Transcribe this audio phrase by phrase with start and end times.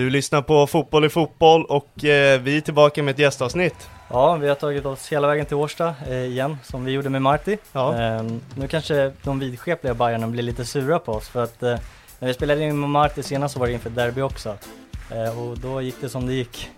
[0.00, 3.88] Du lyssnar på Fotboll i fotboll och eh, vi är tillbaka med ett gästavsnitt.
[4.08, 7.22] Ja, vi har tagit oss hela vägen till Årsta eh, igen, som vi gjorde med
[7.22, 7.58] Marti.
[7.72, 8.02] Ja.
[8.02, 8.22] Eh,
[8.54, 11.78] nu kanske de vidskepliga Bajarna blir lite sura på oss, för att eh,
[12.18, 14.56] när vi spelade in med Marti senast så var det inför derby också.
[15.10, 16.70] Eh, och då gick det som det gick.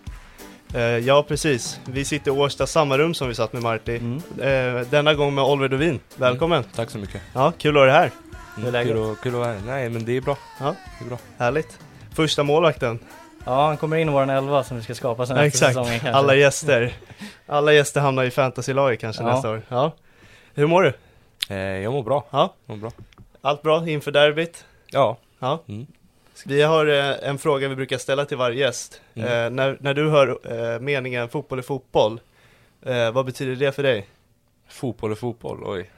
[0.75, 1.81] Eh, ja, precis.
[1.85, 3.97] Vi sitter i Årsta, samma rum som vi satt med Marti.
[3.97, 4.23] Mm.
[4.41, 6.01] Eh, denna gång med Oliver Dovin.
[6.17, 6.65] Välkommen!
[6.75, 7.21] Tack så mycket.
[7.33, 8.11] Ja, kul att ha dig här.
[8.71, 8.93] Läget?
[8.93, 9.61] Kul, att, kul att vara här.
[9.67, 10.37] Nej men det är bra.
[10.61, 10.75] Ja.
[10.99, 11.19] Det är bra.
[11.39, 11.79] Härligt.
[12.15, 12.99] Första målvakten.
[13.47, 15.71] Ja, han kommer in i våran elva som vi ska skapa sen Ja, efter exakt.
[15.75, 16.11] säsongen kanske.
[16.19, 16.93] Alla gäster.
[17.47, 19.33] Alla gäster hamnar i fantasylaget kanske Ja.
[19.35, 19.63] nästa år.
[19.69, 19.93] Ja.
[20.55, 20.93] Hur mår du?
[21.55, 22.25] Eh, jag mår bra.
[22.31, 22.55] Ja.
[22.67, 22.93] Jag mår bra.
[23.41, 24.65] Allt bra inför derbyt?
[24.91, 25.17] Ja.
[25.39, 25.63] Ja.
[25.69, 25.87] Mm.
[26.47, 29.01] Vi har eh, en fråga vi brukar ställa till varje gäst.
[29.15, 29.29] Mm.
[29.29, 30.39] Eh, när, när du hör
[30.75, 32.21] eh, meningen fotboll är fotboll,
[32.83, 34.09] eh, vad betyder det för dig?
[34.69, 35.91] Fotboll är fotboll, oj.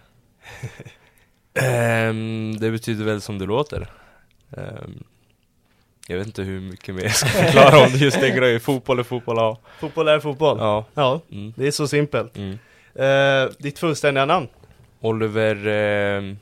[1.55, 3.87] Ehm, det betyder väl som det låter.
[4.57, 5.05] Ehm,
[6.09, 8.61] jag vet inte hur mycket mer jag ska förklara om just den grejen.
[8.61, 9.59] Fotboll är fotboll, ja.
[9.81, 10.57] Fotboll är fotboll?
[10.61, 10.85] Ja.
[10.95, 11.53] Ja, Mm.
[11.57, 12.37] det är så simpelt.
[12.37, 12.59] Mm.
[12.95, 14.49] Eh, ditt fullständiga namn?
[15.01, 16.39] Oliver ehm,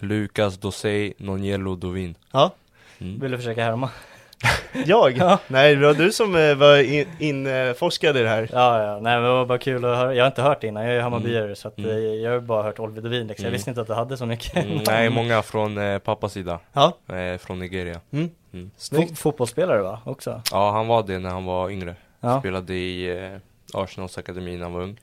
[0.00, 2.14] Lukas Dosei Noniello Dovin.
[2.32, 2.54] Ja.
[3.00, 3.20] Mm.
[3.20, 3.90] Vill du försöka härma?
[4.86, 5.16] Jag?
[5.18, 5.38] Ja.
[5.48, 8.48] Nej, det var du som eh, var in- inforskad i det här.
[8.52, 10.14] Ja, ja, nej men det var bara kul att höra.
[10.14, 11.90] Jag har inte hört det innan, jag är Hammarbyare så att Mm.
[11.90, 13.42] eh, jag har bara hört Oliver Dovin liksom.
[13.44, 13.52] Jag Mm.
[13.52, 14.56] visste inte att du hade så mycket.
[14.64, 16.58] Mm, nej, många från eh, pappas sida.
[16.72, 18.00] Ja, Eh, från Nigeria.
[18.12, 18.30] mm.
[18.58, 18.70] Mm.
[18.78, 20.42] Fo- fotbollsspelare va, också?
[20.52, 21.96] Ja, han var det när han var yngre.
[22.20, 22.38] Ja.
[22.40, 23.38] Spelade i eh,
[23.74, 25.00] Arsenals akademi när han var ung.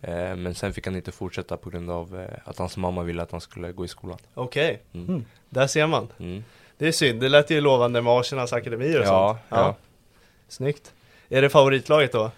[0.00, 3.22] Eh, men sen fick han inte fortsätta på grund av eh, att hans mamma ville
[3.22, 4.18] att han skulle gå i skolan.
[4.34, 5.08] Okej, Mm.
[5.08, 5.24] Mm.
[5.48, 6.08] där ser man.
[6.18, 6.44] Mm.
[6.78, 9.60] Det är synd, det lät ju lovande med Arsenals akademier och Ja, sånt.
[9.60, 9.74] ja.
[10.48, 10.92] Snyggt.
[11.28, 12.30] Är det favoritlaget då?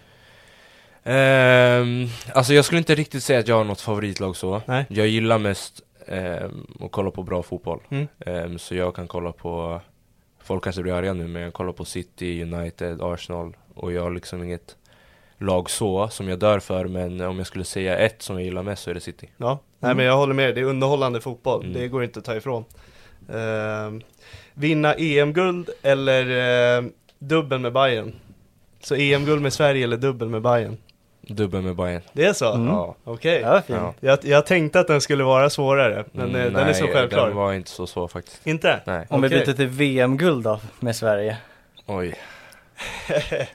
[1.03, 4.61] Ehm, alltså jag skulle inte riktigt säga att jag har något favoritlag så.
[4.65, 4.85] Nej.
[4.89, 7.79] Jag gillar mest ehm, att kolla på bra fotboll.
[7.89, 8.07] Mm.
[8.19, 9.81] Ehm, så jag kan kolla på,
[10.47, 13.55] folk kanske blir arga nu, men jag kollar på City, United, Arsenal.
[13.73, 14.75] Och jag har liksom inget
[15.37, 16.85] lag så, som jag dör för.
[16.85, 19.29] Men om jag skulle säga ett som jag gillar mest så är det City.
[19.37, 21.73] Ja, nej men jag håller med, det är underhållande fotboll, Mm.
[21.73, 22.65] det går inte att ta ifrån.
[23.33, 24.01] Ehm,
[24.53, 26.25] vinna EM-guld eller
[26.81, 28.13] uh, dubbel med Bayern
[28.83, 30.77] Så EM-guld med Sverige eller dubbel med Bayern
[31.27, 32.01] Dubbel med Bayern.
[32.13, 32.53] Det är så?
[32.53, 32.67] Mm.
[32.67, 32.95] Ja.
[33.03, 33.41] Okej.
[33.41, 33.79] Ja, fint.
[33.79, 33.93] Ja.
[33.99, 37.27] Jag, jag tänkte att den skulle vara svårare, men Mm, den är så nej, självklar.
[37.27, 38.47] Den var inte så svår faktiskt.
[38.47, 38.79] Inte?
[38.85, 39.07] Nej.
[39.09, 39.39] Om vi Okej.
[39.45, 41.37] byter till VM-guld då, med Sverige?
[41.85, 42.15] Oj.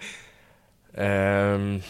[0.95, 1.83] Ehm,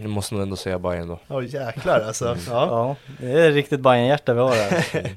[0.00, 1.18] jag måste nog ändå säga Bayern då.
[1.28, 2.26] Oj jäklar alltså.
[2.26, 2.38] Mm.
[2.48, 2.66] Ja.
[2.70, 5.10] Ja, det är riktigt Bajen-hjärta vi har här.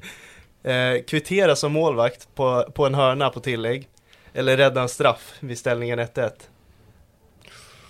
[0.62, 3.88] Eh, kvittera som målvakt på, på en hörna på tillägg.
[4.34, 6.30] Eller rädda en straff vid ställningen 1-1.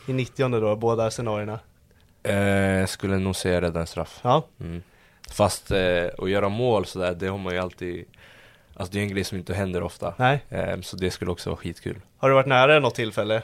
[0.06, 1.58] I 90 då, båda scenarierna.
[2.22, 2.36] Eh,
[2.80, 4.20] jag skulle nog säga rädda en straff.
[4.22, 4.82] Ja, Mm.
[5.30, 8.04] Fast eh, att göra mål sådär, det har man ju alltid
[8.74, 10.14] Alltså det är en grej som inte händer ofta.
[10.16, 10.44] nej.
[10.48, 12.00] Eh, så det skulle också vara skitkul.
[12.18, 13.42] Har du varit nära något tillfälle?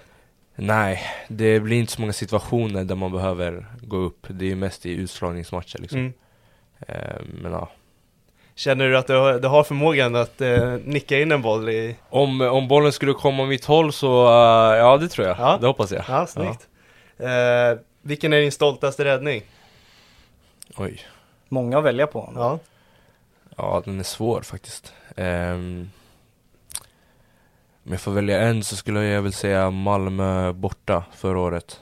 [0.54, 4.26] Nej, det blir inte så många situationer där man behöver gå upp.
[4.28, 5.98] Det är ju mest i utslagningsmatcher liksom.
[5.98, 6.12] Mm.
[6.88, 7.70] Eh, men ja.
[8.54, 11.96] Känner du att du har, du har förmågan att eh, nicka in en boll i...
[12.10, 15.36] Om, om bollen skulle komma mitt håll så, uh, ja det tror jag.
[15.38, 15.58] Ja.
[15.60, 16.04] Det hoppas jag.
[16.08, 16.68] Ja, snyggt.
[17.18, 19.42] Eh, vilken är din stoltaste räddning?
[20.76, 21.02] Oj.
[21.48, 22.32] Många att välja på.
[22.34, 22.58] Ja.
[23.56, 24.92] Ja, den är svår faktiskt.
[25.16, 25.90] Um,
[27.84, 31.80] om jag får välja en så skulle jag väl säga Malmö borta förra året.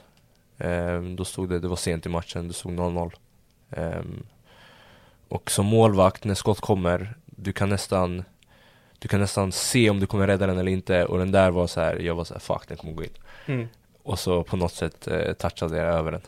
[0.57, 3.11] Ehm, då stod det, det var sent i matchen, det stod 0-0.
[3.71, 4.23] Ehm,
[5.27, 8.23] och som målvakt, när skott kommer, du kan nästan
[8.99, 11.67] Du kan nästan se om du kommer rädda den eller inte och den där var
[11.67, 13.13] så här, jag var så här, fuck den kommer gå in.
[13.45, 13.67] Mm.
[14.03, 16.21] Och så på något sätt eh, touchade jag över den.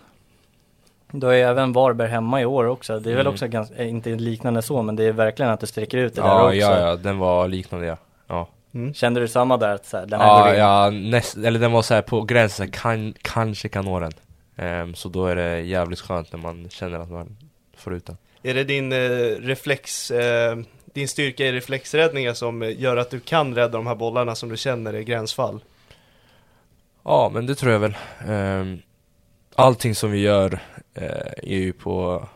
[1.12, 3.00] Du har ju även Varberg hemma i år också.
[3.00, 3.33] Det är väl Mm.
[3.33, 6.22] också ganska, eh, inte liknande så, men det är verkligen att du sträcker ut det
[6.22, 6.56] där Ja, också.
[6.57, 7.98] ja, ja, den var liknande ja.
[8.27, 8.94] Ja, Mm.
[8.94, 9.75] Kände du samma där?
[9.75, 12.72] Att så här, den här ja, ja näst, eller den var så här på gränsen,
[12.72, 14.12] kan, kanske kan nå den.
[14.56, 17.38] Ehm, så då är det jävligt skönt när man känner att man
[17.77, 18.18] får ut den.
[18.44, 18.98] Är det din eh,
[19.39, 20.57] reflex, eh,
[20.94, 24.57] din styrka i reflexräddningar som gör att du kan rädda de här bollarna som du
[24.57, 25.60] känner är gränsfall?
[27.05, 27.97] Ja, men det tror jag väl.
[28.27, 28.81] Ehm,
[29.55, 30.59] allting som vi gör
[30.93, 32.27] eh, är ju på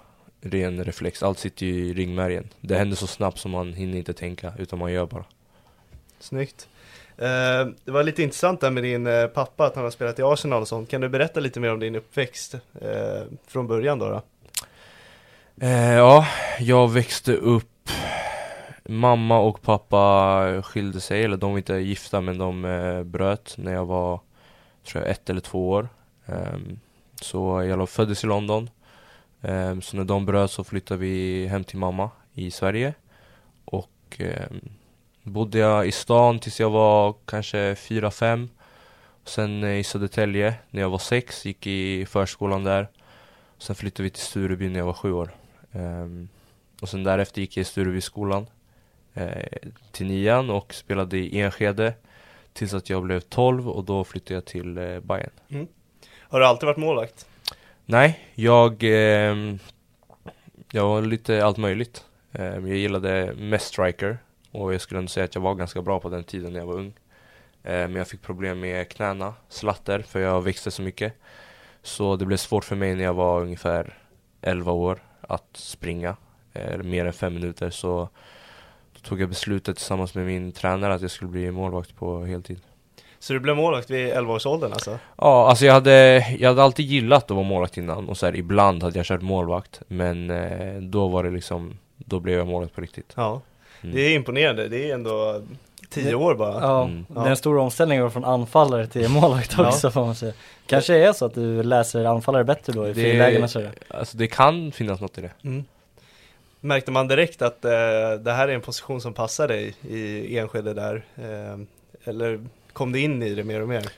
[0.42, 1.24] ren reflex.
[1.24, 2.50] Allt sitter ju i ringmärgen.
[2.62, 5.25] Det händer så snabbt som man hinner inte tänka, utan man gör bara.
[6.19, 6.68] Snyggt.
[7.18, 10.24] Eh, det var lite intressant där med din eh, pappa, att han har spelat i
[10.24, 10.89] Arsenal och sånt.
[10.89, 14.10] Kan du berätta lite mer om din uppväxt eh, från början då?
[14.10, 14.21] då?
[15.68, 16.27] Ja,
[16.60, 17.66] jag växte upp
[18.86, 23.86] Mamma och pappa skilde sig, eller de var inte gifta men de bröt när jag
[23.86, 24.19] var
[24.90, 25.90] tror jag ett eller två år.
[26.26, 26.80] Ehm,
[27.22, 28.70] så jag föddes i London.
[29.42, 32.94] Ehm, så när de bröt så flyttade vi hem till mamma i Sverige.
[33.66, 34.70] Och ehm,
[35.24, 38.50] bodde jag i stan tills jag var kanske fyra fem.
[39.26, 42.88] Sen eh, i Södertälje när jag var sex, gick i förskolan där.
[43.58, 45.32] Sen flyttade vi till Stureby när jag var sju år.
[46.82, 48.48] Och sen därefter gick jag i Sturebyskolan
[49.14, 51.94] eh, till nian och spelade i Enskede
[52.60, 55.68] tills att jag blev 12 och då flyttade jag till eh, Bayern.
[56.20, 57.28] Har du alltid varit målvakt?
[57.86, 59.60] Nej, jag, ehm,
[60.72, 62.06] jag var lite allt möjligt.
[62.32, 64.18] Ehm, jag gillade mest striker
[64.52, 66.68] och jag skulle ändå säga att jag var ganska bra på den tiden när jag
[66.68, 66.94] var ung.
[67.64, 71.14] Ehm, men jag fick problem med knäna, slatter, för jag växte så mycket.
[71.84, 73.98] Så det blev svårt för mig när jag var ungefär
[74.42, 76.16] 11 år att springa
[76.54, 77.70] eh, mer än fem minuter.
[77.70, 78.10] Så
[79.04, 82.60] då tog jag beslutet tillsammans med min tränare att jag skulle bli målvakt på heltid.
[83.19, 85.00] Så du blev målvakt vid 11-årsåldern alltså?
[85.18, 88.36] Ja, alltså jag hade, jag hade alltid gillat att vara målvakt innan och så här,
[88.36, 92.75] ibland hade jag kört målvakt Men eh, då var det liksom, då blev jag målvakt
[92.75, 93.42] på riktigt Ja.
[93.81, 93.96] Mm.
[93.96, 95.42] Det är imponerande, det är ändå
[95.90, 96.62] 10 år bara.
[96.62, 97.06] Ja, Mm.
[97.10, 99.68] det är en stor omställning från anfallare till målvakt Ja.
[99.68, 100.34] också får man säga.
[100.68, 103.68] Kanske är så att du läser anfallare bättre då i Det- frilägena så.
[103.88, 105.63] Alltså det kan finnas något i det Mm.
[106.62, 107.72] Märkte man direkt att eh,
[108.22, 111.06] det här är en position som passar dig i Enskede där?
[111.16, 111.60] Eh,
[112.04, 113.90] eller kom det in i det mer och mer?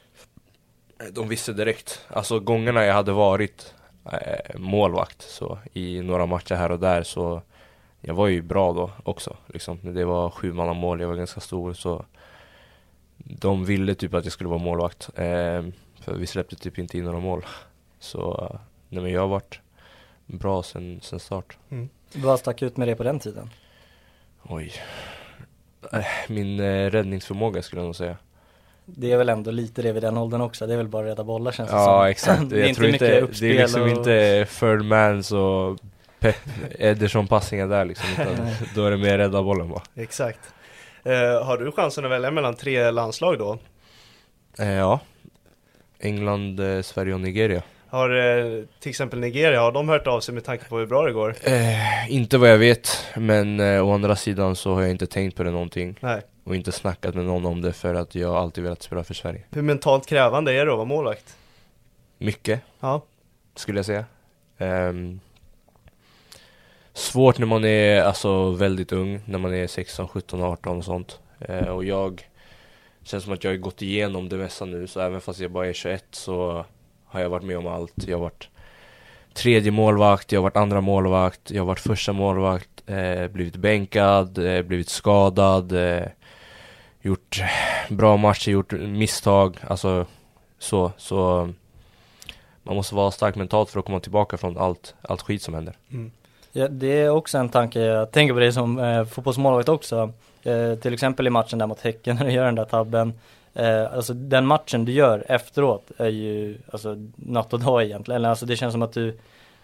[1.12, 3.74] De visste direkt, alltså gångerna jag hade varit
[4.12, 7.42] eh, målvakt så i några matcher här och där så
[8.02, 11.74] Jag var ju bra då också liksom, det var sju mål, jag var ganska stor
[11.74, 12.06] så
[13.18, 15.10] De ville typ att jag skulle vara målvakt.
[15.16, 15.64] Eh,
[16.02, 17.46] För vi släppte typ inte in några mål.
[18.00, 18.60] Så, eh,
[18.90, 19.60] nej men jag har varit
[20.26, 21.58] bra sen, sen start
[22.16, 23.50] Vad stack ut med det på den tiden?
[24.44, 24.74] Oj
[25.94, 28.18] Eh, Min eh, räddningsförmåga skulle jag nog säga
[28.86, 31.12] Det är väl ändå lite det vid den åldern också, det är väl bara att
[31.12, 31.84] rädda bollar känns det som.
[31.84, 33.88] Ja exakt, det är jag inte tror mycket inte, det är liksom och...
[33.88, 35.80] inte third mans och
[36.20, 36.36] Pep
[36.80, 40.40] Ederson passningar där liksom, utan då är det mer rädda bollen bara Exakt.
[41.04, 43.58] Eh, har du chansen att välja mellan tre landslag då?
[44.60, 45.00] eh, Ja
[46.00, 50.34] England, eh, Sverige och Nigeria Har eh, till exempel Nigeria, har de hört av sig
[50.34, 51.36] med tanke på hur bra det går?
[51.44, 55.38] eh, Inte vad jag vet, men eh, å andra sidan så har jag inte tänkt
[55.38, 56.22] på det någonting Nej.
[56.44, 59.42] Och inte snackat med någon om det för att jag alltid velat spela för Sverige
[59.52, 61.38] Hur mentalt krävande är det att vara målvakt?
[62.18, 63.02] Mycket Ja.
[63.56, 64.06] skulle jag säga.
[64.58, 65.20] Ehm,
[66.94, 71.20] svårt när man är alltså väldigt ung, när man är 16, 17, 18 och sånt.
[71.40, 72.28] Eh, och jag
[73.04, 75.68] känns som att jag har gått igenom det mesta nu, så även fast jag bara
[75.68, 76.66] är 21 så
[77.12, 78.08] har jag varit med om allt.
[78.08, 78.50] Jag har varit
[79.34, 84.38] tredje målvakt, jag har varit andra målvakt, jag har varit första målvakt, eh, blivit bänkad,
[84.38, 86.08] eh, blivit skadad, eh,
[87.02, 87.44] gjort
[87.90, 90.06] bra matcher, gjort misstag, alltså
[90.60, 91.50] så, så
[92.64, 95.76] man måste vara stark mentalt för att komma tillbaka från allt, allt skit som händer.
[95.92, 96.12] Mm.
[96.52, 100.14] Ja, det är också en tanke, jag tänker på det som eh, fotbollsmålvakt också.
[100.44, 103.14] Eh, till exempel i matchen där mot Häcken när du gör den där tabben.
[103.54, 108.16] Eh, alltså den matchen du gör efteråt är ju alltså natt och dag egentligen.
[108.16, 109.18] Eller, Alltså det känns som att du,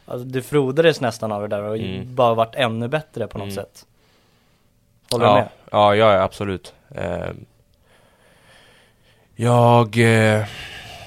[0.05, 2.15] alltså, du frodades nästan av det där och Mm.
[2.15, 3.55] bara varit ännu bättre på något Mm.
[3.55, 3.85] sätt.
[5.11, 5.49] Håller du ja, med?
[5.71, 6.73] Ja, ja, ja, absolut.
[6.95, 7.29] Eh,
[9.35, 10.45] jag, eh,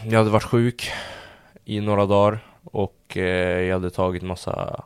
[0.05, 0.91] jag hade varit sjuk
[1.65, 4.85] i några dagar och eh, jag hade tagit massa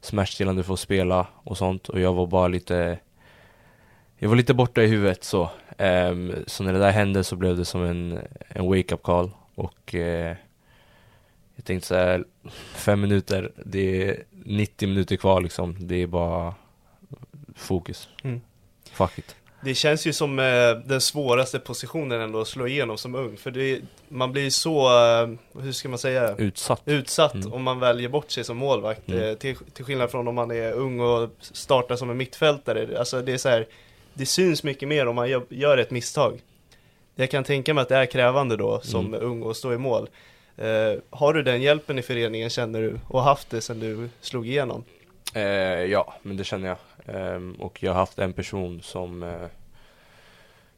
[0.00, 2.98] smärtstillande för att spela och sånt och jag var bara lite
[4.18, 7.56] Jag var lite borta i huvudet så Ehm, Så när det där hände så blev
[7.56, 8.18] det som en,
[8.48, 10.36] en wake-up call och eh,
[11.56, 12.24] Jag tänkte så här,
[12.74, 16.54] fem minuter, det är 90 minuter kvar liksom, det är bara
[17.54, 18.40] fokus Mm.
[18.92, 23.14] Fuck it Det känns ju som eh, den svåraste positionen ändå att slå igenom som
[23.14, 25.28] ung, för det, man blir så, eh,
[25.62, 27.52] hur ska man säga, Utsatt utsatt Mm.
[27.52, 29.08] om man väljer bort sig som målvakt.
[29.08, 29.22] Mm.
[29.22, 32.98] Eh, till, till skillnad från om man är ung och startar som en mittfältare.
[32.98, 33.66] Alltså det är så här,
[34.16, 36.40] det syns mycket mer om man gör, ett misstag.
[37.14, 39.20] Jag kan tänka mig att det är krävande då som Mm.
[39.22, 40.08] ung att stå i mål.
[40.56, 44.46] Eh, har du den hjälpen i föreningen känner du och haft det sedan du slog
[44.48, 44.84] igenom?
[45.34, 46.76] Eh, ja, men det känner jag.
[47.16, 49.46] Ehm, och jag har haft en person som eh,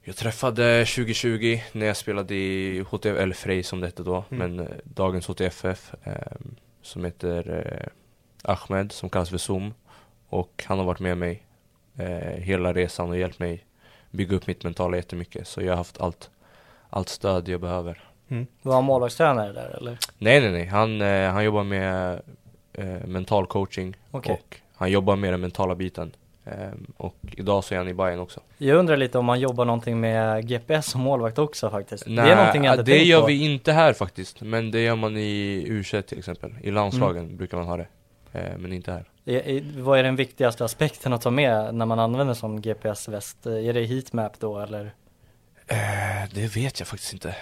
[0.03, 4.55] jag träffade 2020 när jag spelade i HTF, eller Frej som det hette då, Mm.
[4.57, 7.89] men eh, dagens HTFF ehm, som heter eh,
[8.53, 9.75] Ahmed, som kallas för Zoom.
[10.29, 11.43] Och han har varit med mig
[11.99, 13.65] eh, hela resan och hjälpt mig
[14.11, 15.49] bygga upp mitt mentala jättemycket.
[15.49, 16.31] Så jag har haft allt,
[16.91, 18.05] allt stöd jag behöver.
[18.63, 19.99] Var han målvaktstränare där eller?
[20.19, 20.67] Nej, nej, nej.
[20.67, 22.21] Han, eh, han jobbar med
[22.73, 24.33] eh, mental coaching Okej.
[24.33, 26.13] och han jobbar med den mentala biten.
[26.45, 28.41] Ehm, och idag så är han i Bayern också.
[28.59, 32.05] Jag undrar lite om han jobbar någonting med GPS som målvakt också faktiskt.
[32.05, 33.27] det är någonting jag inte det gör på.
[33.27, 34.41] vi inte här faktiskt.
[34.41, 36.55] Men det gör man i u till exempel.
[36.63, 37.37] I landslagen Mm.
[37.37, 37.87] brukar man ha det.
[38.33, 39.05] Eh, men inte här.
[39.33, 43.47] I- Vad är den viktigaste aspekten att ta med när man använder som GPS-väst?
[43.47, 44.95] Är det heatmap då eller?
[45.67, 45.77] Eh,
[46.35, 47.37] det vet jag faktiskt inte.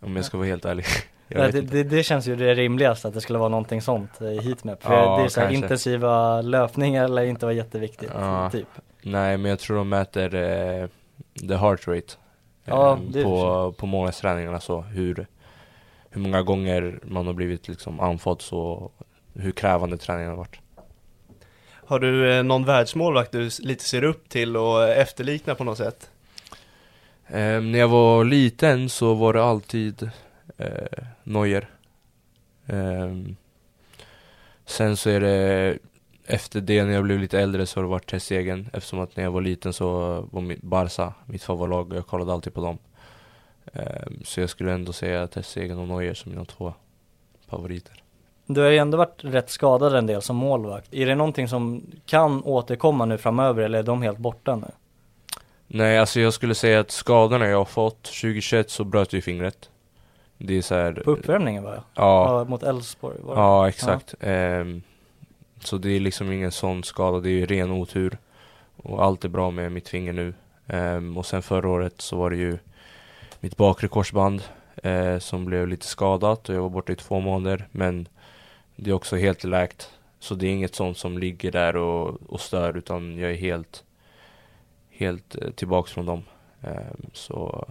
[0.00, 0.84] Om jag ska vara helt ärlig.
[1.28, 4.40] vet det, det, det känns ju det rimligaste att det skulle vara någonting sånt i
[4.40, 4.82] heatmap.
[4.82, 8.10] För Ja, det är så här intensiva löpningar eller inte vara jätteviktigt.
[8.14, 8.50] Ja.
[8.50, 8.68] Typ.
[9.02, 10.88] Nej, men jag tror de mäter eh,
[11.48, 12.14] the heart rate.
[12.64, 14.80] Ja, eh, på, på målvaktsträningarna så.
[14.80, 15.26] Hur,
[16.10, 18.90] hur många gånger man har blivit liksom andfådd så.
[19.34, 20.60] Hur krävande träningen har varit.
[21.90, 26.10] Har du eh, någon världsmålvakt du lite ser upp till och efterliknar på något sätt?
[27.26, 30.10] Eh, när jag var liten så var det alltid
[30.56, 31.70] eh, Neuer.
[32.66, 33.36] Ehm,
[34.66, 35.78] sen så är det
[36.26, 39.24] efter det när jag blev lite äldre så har det varit Ter eftersom att när
[39.24, 42.78] jag var liten så var mitt Barca mitt favoritlag och jag kollade alltid på dem.
[43.72, 45.42] Ehm, så jag skulle ändå säga Ter
[45.78, 46.74] och Neuer som mina två
[47.48, 48.02] favoriter.
[48.54, 50.94] Du har ju ändå varit rätt skadad en del som målvakt.
[50.94, 54.66] Är det någonting som kan återkomma nu framöver eller är de helt borta nu?
[55.66, 59.22] Nej, alltså jag skulle säga att skadorna jag har fått 2021 så bröt jag ju
[59.22, 59.70] fingret.
[60.38, 61.74] Det är så här, På uppvärmningen va?
[61.94, 63.40] Ja, Ja, mot Elfsborg var det?
[63.40, 64.14] Ja, exakt.
[64.20, 64.82] Ehm,
[65.60, 68.18] så det är liksom ingen sån skada, det är ju ren otur.
[68.76, 70.34] Och allt är bra med mitt finger nu.
[70.66, 72.58] Ehm, och sen förra året så var det ju
[73.40, 74.42] mitt bakre korsband
[74.82, 77.68] eh, som blev lite skadat och jag var borta i två månader.
[77.72, 78.08] Men
[78.82, 79.90] det är också helt läkt.
[80.18, 83.84] Så det är inget sånt som ligger där och, och stör utan jag är helt,
[84.90, 86.22] helt eh, tillbaks från dem.
[86.62, 87.68] Ehm, så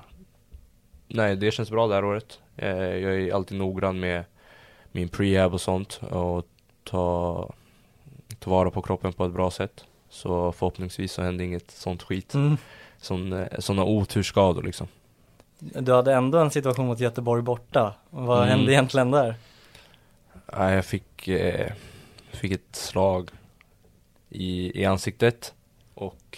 [1.08, 2.40] nej, det känns bra det här året.
[2.58, 4.24] Eh, jag är alltid noggrann med
[4.92, 6.46] min prehab och sånt och
[6.84, 7.50] ta,
[8.40, 9.86] ta vara på kroppen på ett bra sätt.
[10.10, 12.34] Så förhoppningsvis så händer inget sånt skit.
[12.34, 12.58] Mm.
[12.98, 14.88] Sån, eh, oturskador liksom.
[15.60, 17.94] Du hade ändå en situation mot Göteborg borta.
[18.10, 18.50] Vad Mm.
[18.50, 19.36] hände egentligen där?
[20.58, 21.72] Nej, jag fick, eh,
[22.32, 23.30] fick ett slag
[24.30, 25.54] i, i ansiktet
[25.94, 26.38] och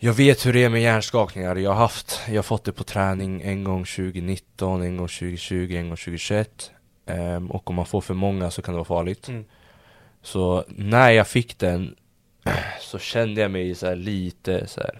[0.00, 1.56] jag vet hur det är med hjärnskakningar.
[1.56, 5.76] Jag har haft, jag har fått det på träning en gång 2019, en gång 2020,
[5.76, 6.72] en gång 2021.
[7.06, 9.28] Ehm, och om man får för många så kan det vara farligt.
[9.28, 9.44] Mm.
[10.22, 11.96] Så när jag fick den
[12.80, 14.98] så kände jag mig så här lite så här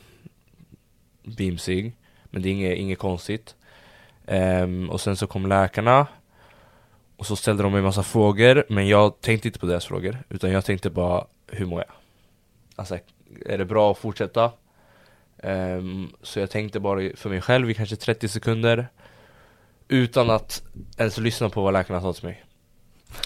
[1.23, 1.97] bimsig.
[2.25, 3.55] Men det är inget, inget konstigt.
[4.27, 6.07] Ehm, och sen så kom läkarna
[7.17, 10.19] och så ställde de mig en massa frågor, men jag tänkte inte på deras frågor,
[10.29, 11.95] utan jag tänkte bara, hur mår jag?
[12.77, 12.99] Alltså,
[13.47, 14.53] är det bra att fortsätta?
[15.43, 18.89] Um, så jag tänkte bara för mig själv i kanske 30 sekunder,
[19.89, 20.63] utan att
[20.99, 22.45] ens lyssna på vad läkarna sa till mig.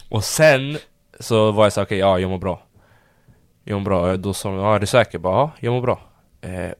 [0.09, 0.78] Och sen
[1.21, 2.62] så var jag så okej, ja jag mår bra.
[3.64, 5.18] Jag mår bra, då sa de, ja är du säker?
[5.18, 6.00] Bara, ja, jag mår bra.
[6.40, 6.71] Eh,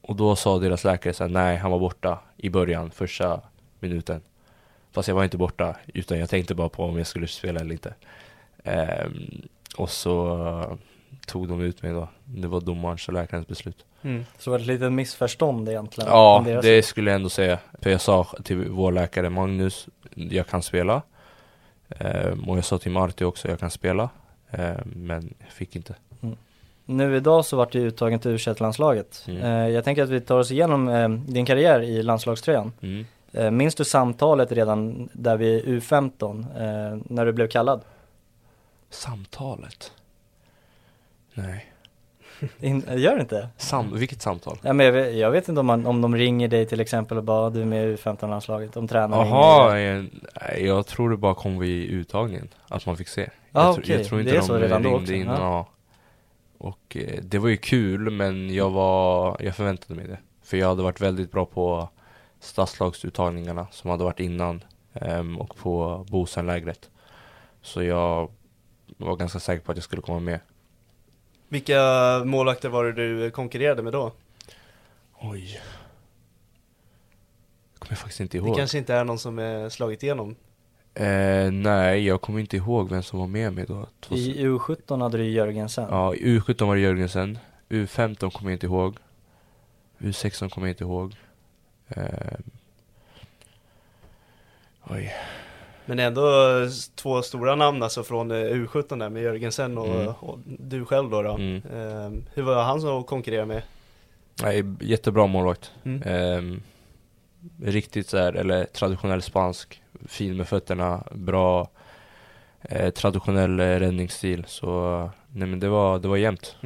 [0.00, 3.40] och då sa deras läkare så här, nej han var borta i början, första
[3.80, 4.20] minuten.
[4.92, 7.72] Fast jag var inte borta, utan jag tänkte bara på om jag skulle spela eller
[7.72, 7.94] inte.
[8.64, 10.78] Ehm, och så
[11.26, 12.08] tog de ut mig då.
[12.24, 13.84] Det var domarens och läkarens beslut.
[14.02, 14.24] Mm.
[14.38, 16.10] Så var det ett litet missförstånd egentligen?
[16.10, 17.58] Ja, deras det skulle jag ändå säga.
[17.82, 21.02] För jag sa till vår läkare Magnus, jag kan spela.
[21.88, 24.08] Ehm, och jag sa till Marti också, jag kan spela.
[24.50, 25.94] Ehm, men jag fick inte.
[26.84, 29.42] nu idag så vart du uttagen till u landslaget Mm.
[29.42, 32.72] eh, Jag tänker att vi tar oss igenom eh, din karriär i landslagströjan.
[33.32, 37.80] Eh, minns du samtalet redan där vid U15 eh, när du blev kallad?
[38.90, 39.92] Samtalet?
[41.34, 41.72] Nej.
[42.60, 43.48] In, gör det inte?
[43.56, 44.58] Sam vilket samtal?
[44.62, 47.16] Ja, men jag, vet, jag vet inte om, man, om de ringer dig till exempel
[47.18, 50.10] och bara du är med i U15-landslaget, om tränaren Jaha, ringer dig.
[50.58, 53.30] eh, jag tror det bara kom vid uttagningen, att man fick se.
[53.52, 53.96] Ah, jag, okej.
[53.96, 55.42] jag tror inte Det är de så redan då ringde också, innan, ja.
[55.42, 55.66] ja.
[56.58, 60.18] Och eh, det var ju kul, men jag var, jag förväntade mig det.
[60.42, 61.88] För jag hade varit väldigt bra på
[62.40, 66.90] stadslagsuttagningarna som hade varit innan ehm, och på Bosenlägret.
[67.62, 68.30] Så jag
[68.96, 70.40] var ganska säker på att jag skulle komma med.
[71.48, 71.82] Vilka
[72.24, 74.12] målvakter var det du konkurrerade med då?
[75.20, 75.60] Oj.
[77.78, 78.56] Kommer jag faktiskt inte Det ihåg.
[78.56, 80.36] kanske inte är någon som är slagit igenom?
[80.94, 83.86] Eh, nej, jag kommer inte ihåg vem som var med mig då.
[84.00, 85.86] Två- I U17 hade du Jörgensen.
[85.90, 87.38] Ja, i U17 var det Jörgensen.
[87.68, 88.96] U15 kommer jag inte ihåg.
[89.98, 91.14] U16 kommer jag inte ihåg.
[91.88, 92.38] Eh,
[94.90, 95.14] oj.
[95.86, 96.22] Men ändå
[96.94, 100.06] två stora namn alltså från eh, U17 där med Jörgensen och, Mm.
[100.20, 101.22] och du själv då.
[101.22, 101.34] då.
[101.34, 101.56] Mm.
[101.56, 103.62] Eh, hur var han som konkurrera med?
[104.42, 105.72] Nej, jättebra målvakt.
[105.84, 106.02] Mm.
[106.06, 106.62] Ehm,
[107.62, 109.82] riktigt så här, eller traditionell spansk.
[110.06, 111.70] Fin med fötterna, bra
[112.62, 114.44] eh, traditionell eh, räddningsstil.
[114.48, 116.56] Så nej men det var, det var jämnt.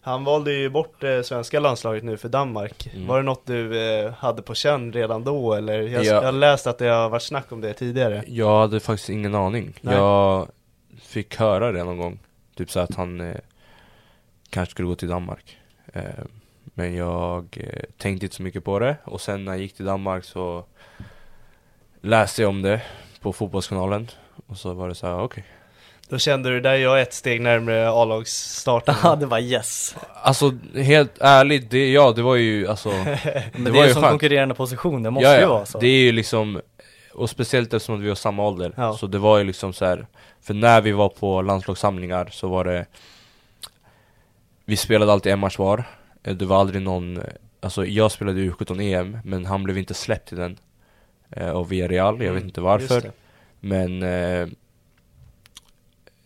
[0.00, 2.86] Han valde ju bort eh, svenska landslaget nu för Danmark.
[2.94, 3.06] Mm.
[3.06, 5.80] Var det något du eh, hade på känn redan då eller?
[5.82, 6.12] Jag, Ja.
[6.12, 8.24] jag har läst att det har varit snack om det tidigare.
[8.26, 9.74] Jag hade faktiskt ingen aning.
[9.80, 9.94] Nej.
[9.94, 10.48] Jag
[11.02, 12.18] fick höra det någon gång.
[12.56, 13.36] Typ så att han eh,
[14.50, 15.58] kanske skulle gå till Danmark.
[15.92, 16.02] Eh,
[16.64, 17.58] men jag
[17.98, 18.96] tänkte inte så mycket på det.
[19.04, 20.64] Och sen när jag gick till Danmark så
[22.00, 22.82] läste jag om det
[23.20, 24.08] på Fotbollskanalen.
[24.46, 25.44] Och så var det så här, okej.
[26.14, 28.94] Då kände du, där är jag ett steg närmare A-lagsstarten.
[29.02, 29.96] Ja, det var yes.
[30.22, 32.88] Alltså helt ärligt, det, ja det var ju alltså
[33.52, 34.10] Men Det det, var är ju en sån skönt.
[34.12, 35.78] konkurrerande position, det måste ja, ju ja, vara så.
[35.78, 36.60] Det är ju liksom
[37.12, 38.96] Och speciellt eftersom att vi har samma ålder Ja.
[38.96, 40.06] Så det var ju liksom så här.
[40.42, 42.86] För när vi var på landslagssamlingar så var det
[44.64, 45.84] Vi spelade alltid en match var
[46.24, 47.24] Eh, Det var aldrig någon eh,
[47.60, 50.58] Alltså jag spelade U17 EM Men han blev inte släppt till den
[51.30, 53.10] eh, Av Villarreal, jag vet Mm, inte just varför.
[53.60, 54.48] Men eh,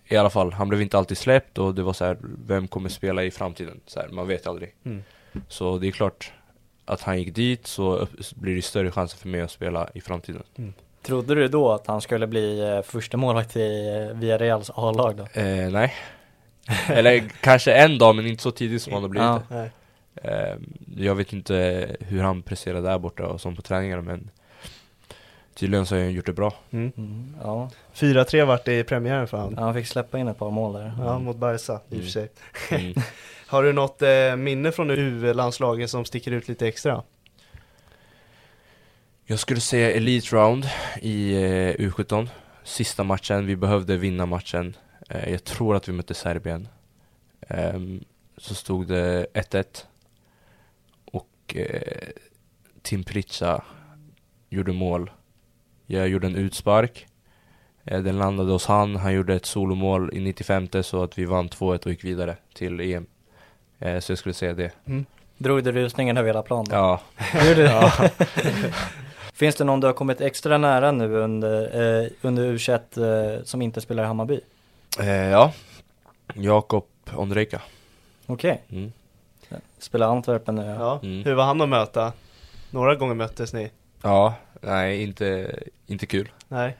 [0.08, 2.16] I alla fall, han blev inte alltid släppt och det var så här,
[2.46, 3.80] Vem kommer spela i framtiden?
[3.86, 5.02] Så här, man vet aldrig Mm.
[5.48, 6.32] Så det är klart
[6.84, 10.42] Att han gick dit så blir det större chanser för mig att spela i framtiden
[11.02, 15.40] Trodde du då att han skulle bli eh, första målvakt i eh, Villareals A-lag då?
[15.40, 15.94] eh, Nej
[16.88, 19.64] Eller kanske en dag men inte så tidigt som han har blivit Ja.
[20.30, 20.56] eh,
[20.96, 24.30] Jag vet inte hur han presterar där borta och som på träningarna men
[25.58, 26.92] Tydligen så har han gjort det bra Mm.
[26.96, 27.70] Mm, ja.
[27.94, 29.54] 4-3 vart det i premiären för han.
[29.56, 30.92] ja, han fick släppa in ett par mål där.
[30.98, 32.30] Ja, mot Barca i och för sig.
[32.70, 32.94] mm.
[33.46, 37.02] Har du något eh, minne från U-landslaget som sticker ut lite extra?
[39.26, 40.64] Jag skulle säga Elite Round
[41.02, 42.28] i eh, U17
[42.64, 44.76] Sista matchen, vi behövde vinna matchen
[45.08, 46.68] eh, Jag tror att vi mötte Serbien
[47.48, 48.04] Ehm,
[48.36, 49.64] Så stod det 1-1
[51.04, 52.08] Och eh,
[52.82, 53.62] Tim Pritcha
[54.48, 55.10] gjorde mål
[55.90, 57.06] Jag gjorde en utspark
[57.84, 61.48] eh, Den landade hos han, han gjorde ett solomål i 95 så att vi vann
[61.48, 63.06] 2-1 och gick vidare till EM
[63.78, 64.72] eh, Så jag skulle säga det
[65.38, 66.66] Drog du rusningen över hela planen?
[66.70, 67.00] Ja,
[67.48, 68.10] Gjorde det?
[69.32, 71.62] Finns det någon du har kommit extra nära nu under,
[72.02, 74.40] eh, under U21 eh, som inte spelar i Hammarby?
[75.00, 75.52] eh, ja
[76.34, 77.62] Jakob Ondrejka
[78.26, 78.92] Okej, mm.
[79.78, 80.74] spelar Antwerpen nu ja.
[80.78, 81.00] Ja.
[81.02, 81.24] Mm.
[81.24, 82.12] Hur var han att möta?
[82.70, 83.70] Några gånger möttes ni?
[84.02, 86.28] Ja, nej inte, inte kul.
[86.48, 86.76] Nej.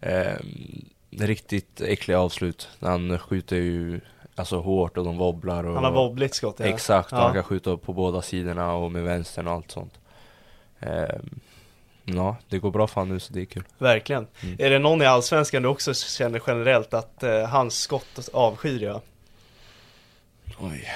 [0.00, 2.68] Ehm, riktigt äckliga avslut.
[2.80, 4.00] Han skjuter ju
[4.34, 6.66] alltså hårt och de wobblar och Han har wobbligt skott ja.
[6.66, 7.18] Exakt, Ja.
[7.18, 9.98] han kan skjuta på båda sidorna och med vänstern och allt sånt.
[10.80, 11.40] Ehm,
[12.04, 13.64] ja, det går bra för han nu så det är kul.
[13.78, 14.26] Verkligen.
[14.42, 14.56] Mm.
[14.58, 19.00] Är det någon i Allsvenskan du också känner generellt att eh, hans skott avskyr jag?
[20.60, 20.88] Oj.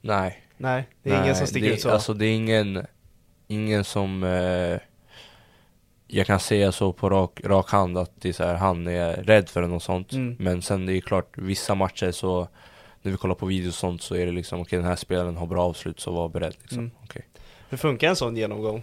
[0.00, 0.42] Nej.
[0.56, 1.90] Nej, det är nej, ingen som sticker det, ut så.
[1.90, 2.86] Alltså det är ingen,
[3.48, 4.80] ingen som eh,
[6.06, 9.12] jag kan säga så på rak, rak hand att det är så här, han är
[9.12, 10.12] rädd för något sånt.
[10.12, 10.36] Mm.
[10.38, 12.48] Men sen det är klart, vissa matcher så
[13.02, 15.36] när vi kollar på videos och sånt så är det liksom okej den här spelaren
[15.36, 16.78] har bra avslut så var beredd liksom.
[16.78, 16.90] Mm.
[17.04, 17.26] Okej.
[17.68, 18.82] Hur funkar en sån genomgång?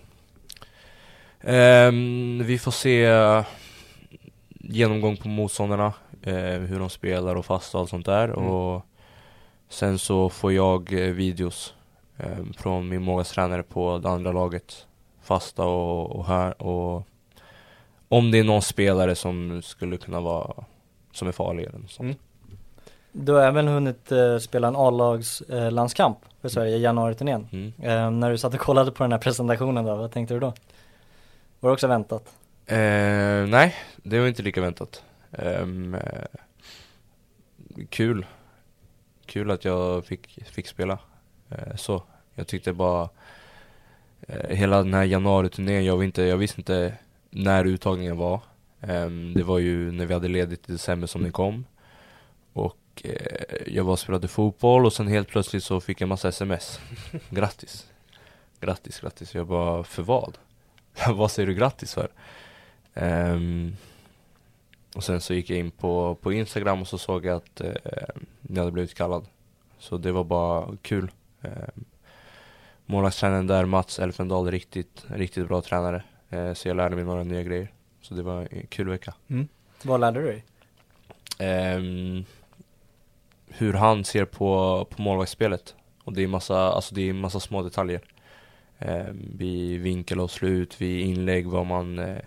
[1.41, 3.45] Ehm, vi får se eh,
[4.49, 8.27] genomgång på motståndarna, eh, hur de spelar och fasta och allt sånt där.
[8.27, 8.47] Mm.
[8.47, 8.85] Och
[9.69, 11.74] sen så får jag eh, videos
[12.57, 14.87] från min målvaktstränare på det andra laget.
[15.21, 17.07] Fasta och, och här och
[18.07, 20.63] om det är någon spelare som skulle kunna vara
[21.11, 22.05] som är farlig eller något sånt.
[22.05, 22.57] Mm.
[23.11, 25.87] Du har även hunnit eh, spela en A-lags eh,
[26.41, 27.47] för Sverige i januari-turnén.
[27.51, 27.73] Mm.
[27.81, 30.53] Eh, när du satt och kollade på den här presentationen då, vad tänkte du då?
[31.59, 32.33] Var det också väntat?
[32.65, 32.77] Eh,
[33.47, 35.03] nej, det var inte lika väntat.
[35.31, 36.25] Ehm, eh,
[37.89, 38.25] kul.
[39.25, 40.99] Kul att jag fick, fick spela.
[41.49, 42.03] Eh, så.
[42.35, 43.09] Jag tyckte bara
[44.21, 46.93] eh, hela den här januari-turnén, jag, inte, jag visste inte
[47.29, 48.41] när uttagningen var.
[48.81, 51.65] Ehm, det var ju när vi hade ledigt i december som den kom.
[52.53, 56.29] Och eh, jag var och spelade fotboll och sen helt plötsligt så fick jag massa
[56.29, 56.79] sms.
[57.29, 57.87] grattis.
[58.59, 59.35] Grattis, grattis.
[59.35, 60.37] Jag bara, för vad?
[61.13, 62.09] vad säger du grattis för?
[62.93, 63.75] Ehm,
[64.95, 67.73] och sen så gick jag in på, på Instagram och så såg jag att eh,
[68.41, 69.25] jag hade blivit kallad.
[69.79, 71.11] Så det var bara kul.
[71.45, 71.85] Um,
[72.85, 76.03] Målvaktstränaren där, Mats Elfendal, riktigt, riktigt bra tränare.
[76.29, 77.71] Eh, så jag lärde mig några nya grejer.
[78.01, 79.13] Så det var en kul vecka.
[79.83, 80.43] Vad lärde du dig?
[81.39, 82.25] Ehm,
[83.47, 85.75] hur han ser på, på målvaktsspelet.
[86.03, 88.01] Och det är massa, alltså det är massa små detaljer.
[88.79, 92.21] Ehm, vid vinkel och slut, vid inlägg, vad man eh,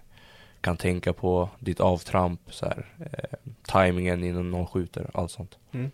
[0.60, 5.58] kan tänka på, ditt avtramp, så här, eh, tajmingen innan någon skjuter, allt sånt.
[5.72, 5.88] Eh,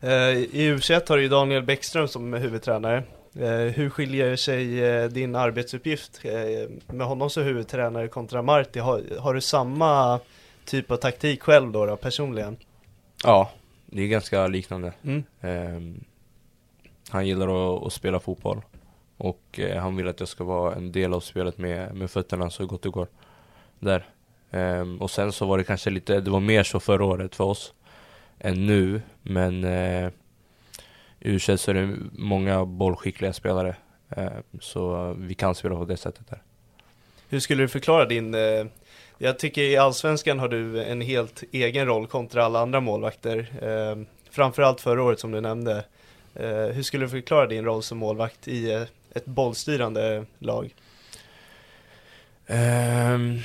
[0.00, 3.02] I U21 har du ju Daniel Bäckström som är huvudtränare.
[3.34, 8.78] Eh, hur skiljer sig eh, din arbetsuppgift eh, med honom som huvudtränare kontra Marti?
[8.78, 10.20] Har, har du samma
[10.64, 12.56] typ av taktik själv då, då personligen?
[13.24, 13.50] Ja,
[13.86, 14.92] det är ganska liknande.
[15.02, 15.24] Mm.
[15.40, 16.04] Ehm,
[17.08, 18.60] han gillar att, att spela fotboll
[19.16, 22.50] och eh, han vill att jag ska vara en del av spelet med, med fötterna
[22.50, 23.08] så gott det går.
[23.78, 24.06] Där.
[24.50, 27.44] Ehm, och sen så var det kanske lite, det var mer så förra året för
[27.44, 27.72] oss
[28.40, 30.10] än nu, men eh,
[31.20, 33.76] u så är det många bollskickliga spelare.
[34.10, 36.42] Ehm, så vi kan spela på det sättet där.
[37.28, 38.66] Hur skulle du förklara din, eh,
[39.18, 43.46] jag tycker i Allsvenskan har du en helt egen roll kontra alla andra målvakter.
[43.62, 45.84] Eh, framförallt förra året som du nämnde.
[46.34, 48.82] Eh, hur skulle du förklara din roll som målvakt i eh,
[49.14, 50.74] ett bollstyrande lag?
[52.46, 53.38] Ehm,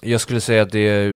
[0.00, 1.15] jag skulle säga att det är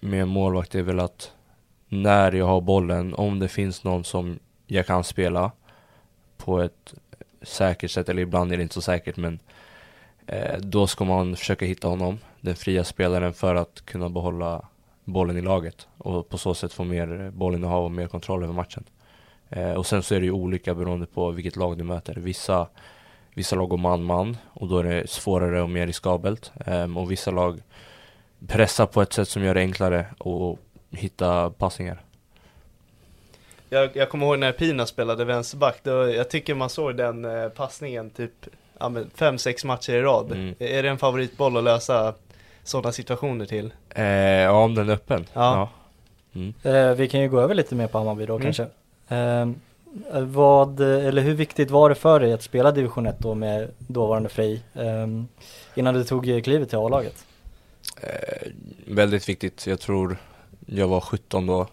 [0.00, 1.32] med en målvakt är väl att
[1.88, 5.52] när jag har bollen, om det finns någon som jag kan spela
[6.36, 6.94] på ett
[7.42, 9.38] säkert sätt, eller ibland är det inte så säkert men
[10.26, 14.68] eh, då ska man försöka hitta honom, den fria spelaren för att kunna behålla
[15.04, 18.84] bollen i laget och på så sätt få mer bollinnehav och mer kontroll över matchen.
[19.48, 22.14] Eh, och sen så är det ju olika beroende på vilket lag du möter.
[22.14, 22.68] Vissa
[23.36, 26.52] Vissa lag går man-man och då är det svårare och mer riskabelt.
[26.66, 27.62] eh, och vissa lag
[28.48, 30.58] pressar på ett sätt som gör det enklare att
[30.98, 32.02] hitta passningar.
[33.68, 37.48] Jag, jag kommer ihåg när Pina spelade vänsterback, då, jag tycker man såg den eh,
[37.48, 38.32] passningen typ
[38.78, 40.32] ja, men fem, sex matcher i rad.
[40.32, 40.54] Mm.
[40.58, 42.14] Är det en favoritboll att lösa
[42.64, 43.72] sådana situationer till?
[43.94, 45.26] Eh, ja, om den är öppen.
[45.32, 45.68] Ja.
[46.34, 46.54] Mm.
[46.62, 48.44] Eh, vi kan ju gå över lite mer på Hammarby då Mm.
[48.44, 48.66] kanske.
[49.08, 49.46] Eh,
[50.22, 54.28] vad, eller hur viktigt var det för dig att spela division 1 då med dåvarande
[54.28, 54.62] Frej?
[54.74, 55.06] Eh,
[55.74, 57.24] innan du tog klivet till A-laget?
[58.00, 58.48] Eh,
[58.86, 59.66] väldigt viktigt.
[59.66, 60.16] Jag tror
[60.66, 61.68] jag var 17 då.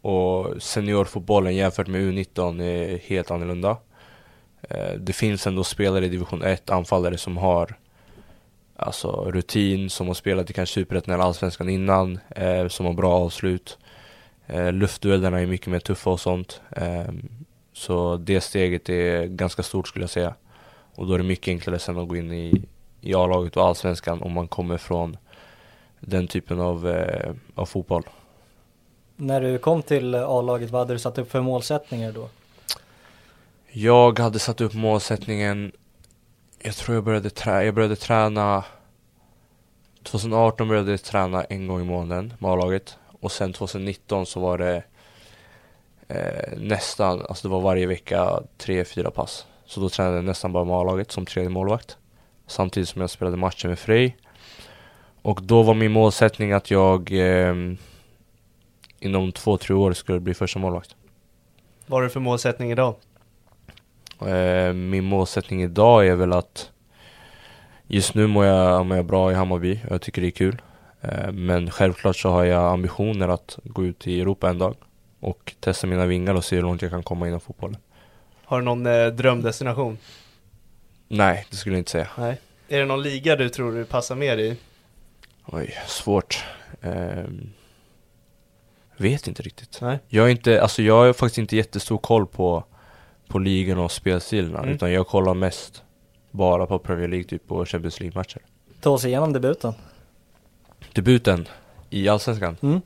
[0.00, 3.76] Och seniorfotbollen jämfört med U19 är helt annorlunda.
[4.62, 7.76] Eh, det finns ändå spelare i division 1, anfallare som har
[8.76, 13.12] alltså rutin, som har spelat i kanske Superettan eller Allsvenskan innan, eh, som har bra
[13.12, 13.78] avslut.
[14.46, 16.60] Eh, luftduellerna är mycket mer tuffa och sånt.
[16.70, 17.12] Eh,
[17.72, 20.34] så det steget är ganska stort skulle jag säga.
[20.94, 22.62] Och då är det mycket enklare sen att gå in i,
[23.00, 25.16] i A-laget och Allsvenskan om man kommer från
[26.06, 28.02] den typen av, eh, av fotboll.
[29.16, 32.28] När du kom till A-laget, vad hade du satt upp för målsättningar då?
[33.70, 35.72] Jag hade satt upp målsättningen
[36.58, 38.64] Jag tror jag började, trä jag började träna
[40.02, 44.58] 2018 började jag träna en gång i månaden med A-laget och sen 2019 så var
[44.58, 44.82] det
[46.08, 49.46] eh, nästan, alltså det var varje vecka tre, fyra pass.
[49.66, 51.96] Så då tränade jag nästan bara med A-laget som tredje målvakt.
[52.46, 54.16] Samtidigt som jag spelade matcher med Frej.
[55.24, 57.54] Och då var min målsättning att jag eh,
[59.00, 60.96] inom två, tre år skulle bli första målvakt.
[61.86, 62.94] Vad har du för målsättning idag?
[64.20, 66.70] Eh, min målsättning idag är väl att
[67.86, 70.62] Just nu mår jag, mår jag bra i Hammarby, jag tycker det är kul
[71.00, 74.74] eh, Men självklart så har jag ambitioner att gå ut i Europa en dag
[75.20, 77.76] Och testa mina vingar och se hur långt jag kan komma inom fotbollen
[78.44, 79.98] Har du någon eh, drömdestination?
[81.08, 82.40] Nej, det skulle jag inte säga Nej.
[82.68, 84.56] Är det någon liga du tror du passar mer i?
[85.46, 86.44] Oj, svårt
[86.80, 87.24] eh,
[88.96, 89.98] Vet inte riktigt Nej.
[90.08, 92.64] Jag är inte, alltså jag har faktiskt inte jättestor koll på
[93.28, 94.74] På ligorna och spelstilarna Mm.
[94.74, 95.82] utan jag kollar mest
[96.30, 98.38] Bara på Premier League typ och Champions League-matcher
[98.80, 99.72] Ta oss igenom debuten.
[100.92, 101.48] Debuten
[101.90, 102.80] i Allsvenskan Mm.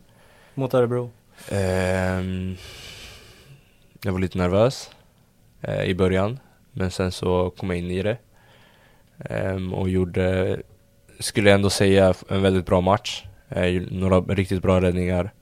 [0.55, 1.11] Mot Örebro.
[1.49, 2.57] Ehm,
[4.03, 4.91] jag var lite nervös
[5.61, 6.39] eh, i början,
[6.73, 8.17] men sen så kom jag in i det.
[9.19, 10.61] Ehm, och gjorde,
[11.19, 13.25] skulle jag ändå säga, en väldigt bra match.
[13.49, 15.33] Eh, några riktigt bra räddningar.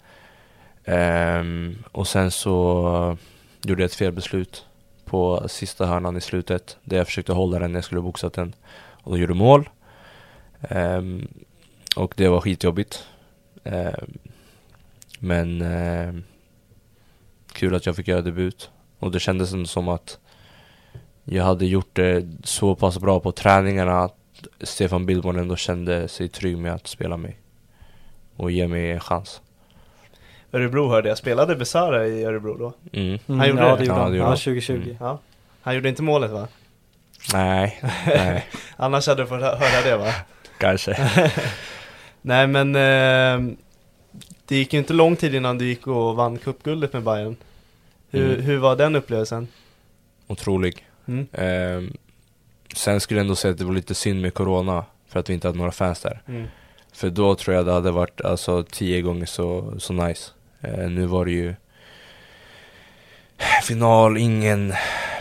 [0.84, 3.16] Ehm, och sen så
[3.62, 4.66] gjorde jag ett felbeslut
[5.04, 8.54] på sista hörnan i slutet, där jag försökte hålla den när jag skulle boxat den.
[9.02, 9.68] Och då gjorde mål.
[10.60, 11.28] Ehm,
[11.96, 13.06] och det var skitjobbigt.
[13.64, 14.18] Ehm,
[15.18, 16.14] men eh,
[17.52, 18.70] kul att jag fick göra debut.
[18.98, 20.18] Och det kändes ändå som att
[21.24, 24.16] jag hade gjort det så pass bra på träningarna att
[24.61, 27.37] Stefan Billborn ändå kände sig trygg med att spela mig.
[28.37, 29.40] Och ge mig en chans.
[30.52, 32.72] Örebro hörde jag, spelade Besara i Örebro då?
[32.92, 33.18] Mm.
[33.26, 33.76] Mm, Han gjorde ja, det?
[33.76, 34.37] det gjorde Ja, det Ja, gjorde han.
[34.37, 34.72] 2020.
[34.72, 34.96] Mm.
[35.00, 35.18] Ja.
[35.62, 36.48] Han gjorde inte målet va?
[37.32, 38.44] Nej, nej,
[38.76, 40.12] Annars hade du fått hö- höra det va?
[40.59, 41.11] kanske.
[42.22, 43.54] Nej men eh,
[44.46, 47.37] Det gick ju inte lång tid innan du gick och vann cupguldet med Bayern
[48.11, 48.40] hur, Mm.
[48.44, 49.48] hur var den upplevelsen?
[50.26, 50.87] Otrolig.
[51.06, 51.26] Mm.
[51.32, 51.96] Ehm,
[52.76, 55.34] sen skulle jag ändå säga att det var lite synd med Corona, för att vi
[55.34, 56.22] inte hade några fans där.
[56.28, 56.46] Mm.
[56.92, 60.30] För då tror jag det hade varit alltså tio gånger så, så nice.
[60.60, 61.54] Eh, nu var det ju
[63.62, 64.72] final, ingen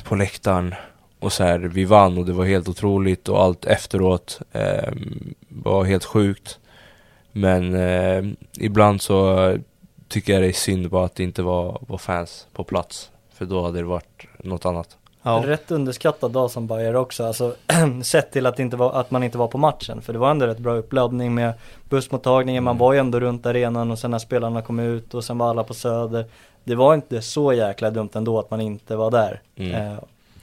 [0.04, 0.76] på läktaren.
[1.20, 4.94] Och så här, vi vann och det var helt otroligt och allt efteråt eh,
[5.50, 6.60] var helt sjukt.
[7.32, 8.24] Men eh,
[8.60, 9.58] ibland så
[10.08, 13.12] tycker jag det är synd bara att det inte var, var fans på plats.
[13.34, 14.98] För då hade det varit något annat.
[15.26, 15.44] Ja.
[15.46, 17.56] Rätt underskattad dag som Bayer också, alltså
[18.04, 20.02] sett till att, inte var, att man inte var på matchen.
[20.02, 21.54] För det var ändå rätt bra uppladdning med
[21.90, 22.80] bussmottagningen, man Mm.
[22.80, 25.64] var ju ändå runt arenan och sen när spelarna kom ut och sen var alla
[25.64, 26.26] på Söder.
[26.64, 29.42] Det var inte så jäkla dumt ändå att man inte var där.
[29.56, 29.98] Mm.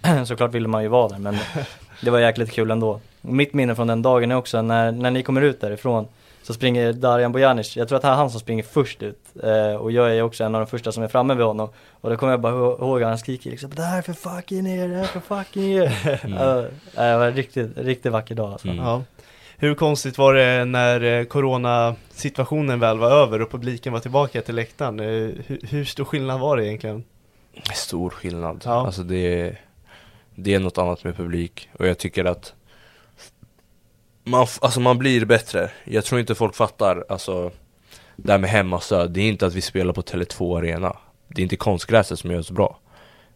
[0.04, 1.38] Eh, såklart ville man ju vara där men
[2.02, 3.00] det var jäkligt kul ändå.
[3.20, 6.06] Mitt minne från den dagen är också när, när ni kommer ut därifrån
[6.42, 9.74] så springer Darjan Bojanic, jag tror att det är han som springer först ut eh,
[9.74, 12.16] och jag är också en av de första som är framme vid honom och då
[12.16, 14.88] kommer jag bara ihå- ihåg att han skriker liksom Det här är för fucking er,
[14.88, 16.38] det här är för fucking er Mm.
[16.38, 18.68] Eh, Det var en riktigt, riktigt vacker dag alltså.
[18.68, 18.84] Mm.
[18.84, 19.02] Ja.
[19.56, 24.54] Hur konstigt var det när eh, coronasituationen väl var över och publiken var tillbaka till
[24.54, 25.00] läktaren?
[25.00, 25.06] Eh,
[25.46, 27.04] Hur, hur stor skillnad var det egentligen?
[27.74, 28.62] Stor skillnad.
[28.64, 28.86] Ja.
[28.86, 29.60] Alltså det är,
[30.34, 32.54] det är något annat med publik och jag tycker att
[34.24, 35.70] man, alltså man blir bättre.
[35.84, 37.50] Jag tror inte folk fattar, alltså
[38.16, 40.96] det här med hemmastöd, det är inte att vi spelar på Tele2 Arena.
[41.28, 42.78] Det är inte konstgräset som gör oss bra.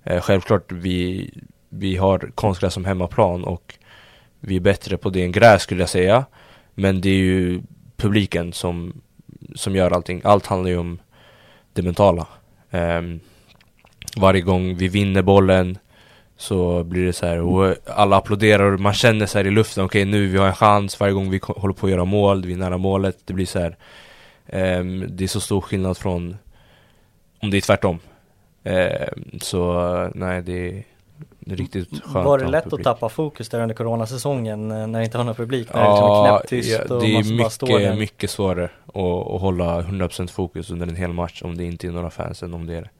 [0.05, 1.31] Eh, självklart vi,
[1.69, 3.75] vi har konstgräs som hemmaplan och
[4.41, 6.25] vi är bättre på det än gräs skulle jag säga.
[6.75, 7.63] Men det är ju
[7.97, 9.01] publiken som,
[9.55, 10.21] som gör allting.
[10.25, 10.99] Allt handlar ju om
[11.73, 12.27] det mentala.
[12.71, 13.03] Eh,
[14.17, 15.79] varje gång vi vinner bollen
[16.37, 20.05] så blir det så här, och alla applåderar och man känner så i luften, okej
[20.05, 22.57] nu vi har en chans, varje gång vi håller på att göra mål, vi är
[22.57, 23.77] nära målet, det blir så här
[24.47, 26.37] ehm, Det är så stor skillnad från
[27.43, 27.99] om det är tvärtom
[28.67, 29.73] Ehm, Så
[30.15, 30.85] nej det är,
[31.39, 32.81] det är riktigt skönt Var det lätt publik.
[32.81, 35.75] att tappa fokus där under coronasäsongen eh, när det inte var någon publik?
[35.75, 37.23] När det liksom är knäpptyst och det är
[37.73, 38.97] mycket, mycket svårare att,
[39.35, 42.55] att hålla 100% fokus under en hel match om det inte är några fans än
[42.55, 42.91] om det är det.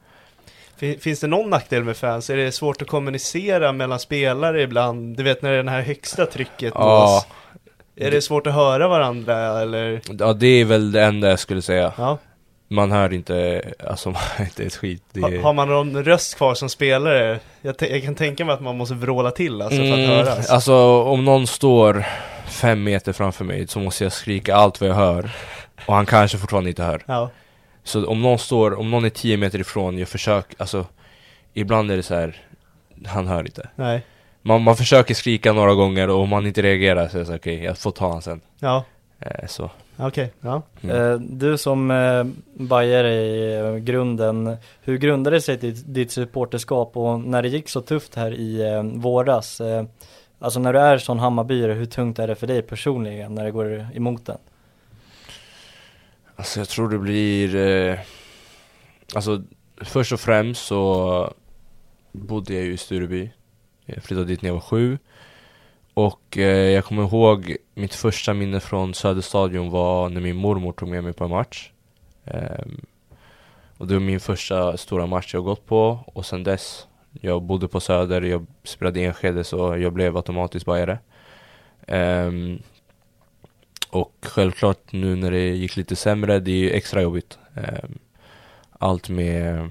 [0.99, 2.29] Finns det någon nackdel med fans?
[2.29, 5.17] Är det svårt att kommunicera mellan spelare ibland?
[5.17, 7.25] Du vet när det är det här högsta trycket Ja.
[7.95, 10.01] Är det svårt att höra varandra eller?
[10.19, 11.93] ja, det är väl det enda jag skulle säga.
[11.97, 12.17] Ja.
[12.67, 15.03] Man hör inte, alltså man hör inte ett skit.
[15.21, 15.39] Ha, är...
[15.39, 17.39] har man någon röst kvar som spelare?
[17.61, 20.49] Jag, jag kan tänka mig att man måste vråla till alltså för att Mm, höras.
[20.49, 22.05] Alltså om någon står
[22.47, 25.31] fem meter framför mig så måste jag skrika allt vad jag hör.
[25.85, 27.03] Och han kanske fortfarande inte hör.
[27.05, 27.29] Ja.
[27.87, 30.85] Så om någon står, om någon är 10 meter ifrån, jag försöker, alltså
[31.57, 32.35] Ibland är det så här,
[33.05, 33.69] han hör inte.
[33.75, 34.01] Nej.
[34.41, 37.35] man, man försöker skrika några gånger och om man inte reagerar så är det så
[37.35, 38.41] okej, okay, jag får ta han sen.
[38.59, 38.83] Ja.
[39.19, 39.63] Eh, så.
[39.97, 40.61] Okej, okay, ja.
[40.81, 41.11] Mm.
[41.11, 42.23] Eh, du som eh,
[42.53, 47.81] bajare i eh, grunden, hur grundade sig ditt, ditt supporterskap och när det gick så
[47.81, 49.85] tufft här i eh, våras, eh,
[50.39, 53.51] alltså när du är sån Hammarbyare, hur tungt är det för dig personligen när det
[53.51, 54.37] går emot den?
[56.37, 57.99] Alltså jag tror det blir, eh,
[59.15, 59.43] alltså
[59.81, 61.33] först och främst så
[62.11, 63.31] bodde jag ju i Stureby.
[63.85, 64.97] Jag flyttade dit när jag var sju.
[65.93, 70.89] Och eh, jag kommer ihåg mitt första minne från Söderstadion var när min mormor tog
[70.89, 71.71] med mig på en match.
[72.25, 72.65] Eh,
[73.77, 76.87] och det var min första stora match jag gått på och sen dess
[77.21, 80.99] Jag bodde på Söder, jag spelade i Enskede så jag blev automatiskt bajare.
[81.87, 82.59] Um,
[83.89, 87.39] och självklart nu när det gick lite sämre, det är ju extra jobbigt.
[87.55, 87.97] Ehm,
[88.79, 89.69] allt med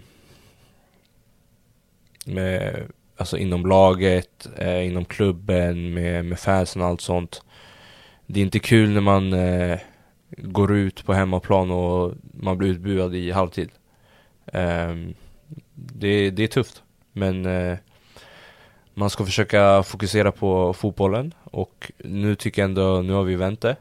[2.26, 7.42] med alltså inom laget, eh, inom klubben, med, med fansen och allt sånt.
[8.26, 9.79] Det är inte kul när man eh,
[10.31, 13.70] går ut på hemmaplan och man blir utbuad i halvtid.
[14.46, 14.94] Eh,
[15.74, 17.79] det, det är tufft, men eh,
[18.94, 23.61] man ska försöka fokusera på fotbollen och nu tycker jag ändå, nu har vi vänt
[23.61, 23.76] det.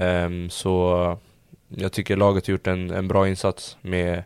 [0.00, 1.18] Ehm, så
[1.68, 4.22] jag tycker laget har gjort en, en bra insats med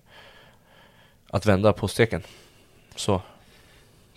[1.30, 2.22] att vända på steken.
[2.96, 3.20] Så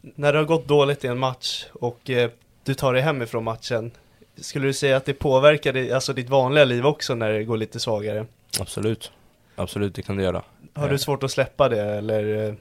[0.01, 2.29] när det har gått dåligt i en match och eh,
[2.63, 3.91] du tar dig hemifrån matchen,
[4.35, 7.57] skulle du säga att det påverkar dig, alltså ditt vanliga liv också när det går
[7.57, 8.25] lite svagare?
[8.59, 9.11] Absolut,
[9.55, 10.43] absolut det kan det göra.
[10.73, 10.99] Har du eh.
[10.99, 12.53] svårt att släppa det eller eh,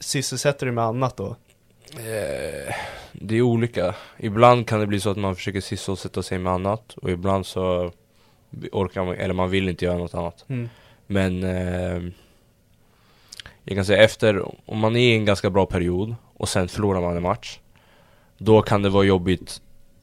[0.00, 1.36] sysselsätter du med annat då?
[1.90, 2.74] Eh,
[3.12, 3.94] det är olika.
[4.18, 7.92] Ibland kan det bli så att man försöker sysselsätta sig med annat och ibland så
[8.72, 10.44] orkar man, eller man vill inte göra något annat.
[10.48, 10.68] Mm.
[11.06, 12.02] Men eh,
[13.64, 17.00] jag kan säga efter, om man är i en ganska bra period och sen förlorar
[17.00, 17.58] man en match.
[18.38, 19.60] Då kan det vara jobbigt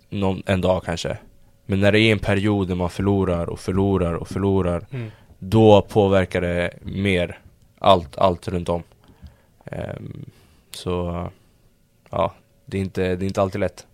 [0.09, 1.17] någon, en dag kanske.
[1.65, 5.11] Men när det är en period där man förlorar och förlorar och förlorar mm.
[5.45, 7.39] Då påverkar det mer
[7.79, 8.83] allt, allt runt om.
[9.65, 10.25] Um,
[10.71, 11.27] så
[12.09, 12.33] ja,
[12.65, 13.87] det är, inte, det är inte alltid lätt.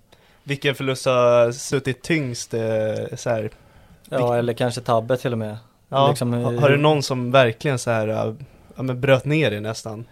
[0.44, 3.50] Vilken förlust har suttit tyngst eh, så här?
[4.10, 5.58] Ja, eller kanske tabbe till och med.
[5.90, 8.08] Ja, liksom, har, har du någon som verkligen så här,
[8.76, 10.06] ja men bröt ner dig nästan?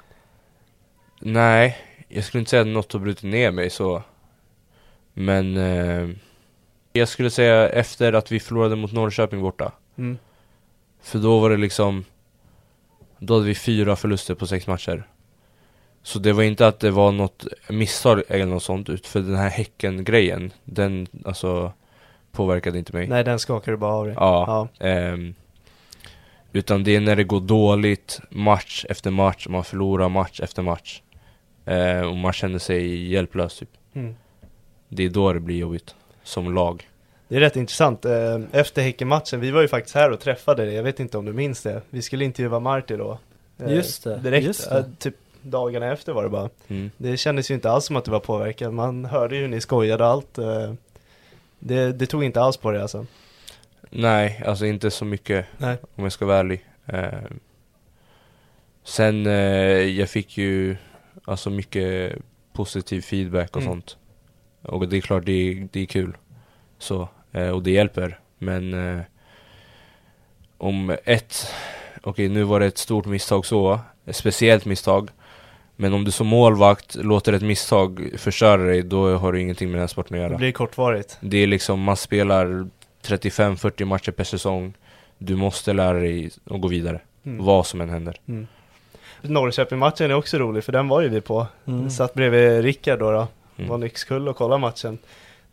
[1.19, 4.03] Nej, jag skulle inte säga att något har brutit ner mig så
[5.13, 6.09] Men eh,
[6.93, 10.17] Jag skulle säga efter att vi förlorade mot Norrköping borta mm.
[11.01, 12.05] För då var det liksom
[13.19, 15.07] Då hade vi fyra förluster på sex matcher
[16.03, 19.49] Så det var inte att det var något misstag eller något sånt För den här
[19.49, 21.73] Häcken-grejen Den alltså
[22.31, 24.87] Påverkade inte mig Nej den skakade bara av dig Ja, ja.
[24.87, 25.17] Eh,
[26.51, 31.01] Utan det är när det går dåligt Match efter match, man förlorar match efter match
[31.67, 33.69] Eh, och man känner sig hjälplös typ.
[33.93, 34.15] Mm.
[34.89, 36.89] Det är då det blir jobbigt, som lag.
[37.27, 38.05] Det är rätt intressant.
[38.05, 41.25] Eh, efter Häckenmatchen, vi var ju faktiskt här och träffade dig, jag vet inte om
[41.25, 41.81] du minns det.
[41.89, 43.19] Vi skulle intervjua Marti då.
[43.57, 44.17] Eh, just det.
[44.17, 44.85] Direkt, just det.
[44.99, 46.49] typ dagarna efter var det bara.
[46.67, 46.91] Mm.
[46.97, 49.61] Det kändes ju inte alls som att du var påverkad, man hörde ju hur ni
[49.61, 50.37] skojade allt.
[51.59, 53.05] Det, det tog inte alls på det alltså.
[53.89, 55.77] Nej, alltså inte så mycket Nej.
[55.95, 56.65] om jag ska vara ärlig.
[58.83, 59.25] Sen,
[59.95, 60.77] jag fick ju
[61.27, 62.15] Alltså mycket
[62.53, 63.73] positiv feedback och mm.
[63.73, 63.97] sånt.
[64.61, 66.17] Och det är klart, det är, det är kul.
[66.77, 68.19] Så, eh, och det hjälper.
[68.37, 69.01] Men eh,
[70.57, 71.53] om ett,
[71.97, 75.09] okej okay, nu var det ett stort misstag så, ett speciellt misstag.
[75.79, 79.75] Men om du som målvakt låter ett misstag förstöra dig, då har du ingenting med
[79.75, 80.31] den här sporten att göra.
[80.31, 81.17] Det blir kortvarigt.
[81.21, 82.67] Det är liksom, man spelar
[83.03, 84.73] 35-40 matcher per säsong.
[85.17, 87.45] Du måste lära dig att gå vidare, mm.
[87.45, 88.19] vad som än händer.
[88.27, 88.47] Mm.
[89.21, 91.47] Norrköping-matchen är också rolig för den var ju vi på.
[91.65, 91.89] Mm.
[91.89, 93.27] Satt bredvid Rickard då, då.
[93.57, 93.69] Mm.
[93.69, 94.97] var Nyxkull och kollade matchen.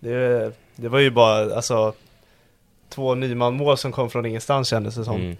[0.00, 1.92] Det, det var ju bara alltså
[2.88, 5.16] två Nyman-mål som kom från ingenstans kändes det som.
[5.16, 5.36] Mm.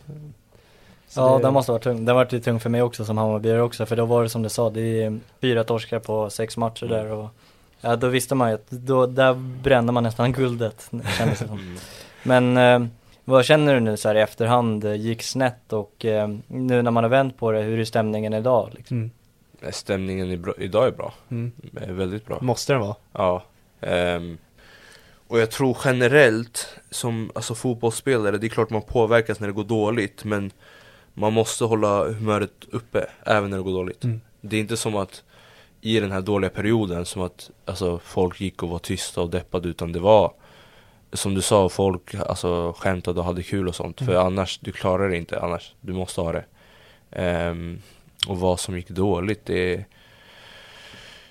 [1.16, 1.42] Ja, det...
[1.42, 2.04] den måste ha varit tung.
[2.04, 4.42] Den var ju tung för mig också som Hammarbyare också, för då var det som
[4.42, 6.96] du sa, det är fyra torskar på sex matcher mm.
[6.96, 7.28] där och
[7.80, 11.58] ja, då visste man ju att då, där brände man nästan guldet, kändes det som.
[11.58, 11.76] Mm.
[12.22, 12.88] Men eh,
[13.24, 17.04] vad känner du nu så här i efterhand, gick snett och eh, nu när man
[17.04, 18.70] har vänt på det, hur är stämningen idag?
[18.74, 18.96] Liksom?
[18.96, 19.10] Mm.
[19.60, 21.52] Eh, stämningen är bra, idag är bra, mm.
[21.80, 22.94] är väldigt bra Måste den vara?
[23.12, 23.42] Ja
[23.80, 24.38] um,
[25.28, 29.64] Och jag tror generellt, som alltså, fotbollsspelare, det är klart man påverkas när det går
[29.64, 30.50] dåligt men
[31.14, 34.20] Man måste hålla humöret uppe, även när det går dåligt mm.
[34.40, 35.22] Det är inte som att
[35.80, 39.68] i den här dåliga perioden, som att alltså, folk gick och var tysta och deppade
[39.68, 40.32] utan det var
[41.12, 44.00] som du sa, folk alltså, skämtade och hade kul och sånt.
[44.00, 44.12] Mm.
[44.12, 45.74] För annars, du klarar det inte annars.
[45.80, 46.44] Du måste ha det.
[47.50, 47.82] Um,
[48.28, 49.84] och vad som gick dåligt, det är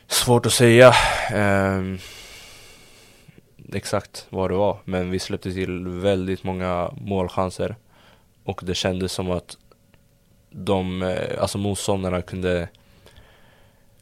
[0.08, 0.94] svårt att säga.
[1.36, 2.00] Um,
[3.74, 4.78] exakt vad det var.
[4.86, 7.76] Men vi släppte till väldigt många målchanser.
[8.44, 9.58] Och det kändes som att
[10.54, 12.68] de, eh, alltså motståndarna kunde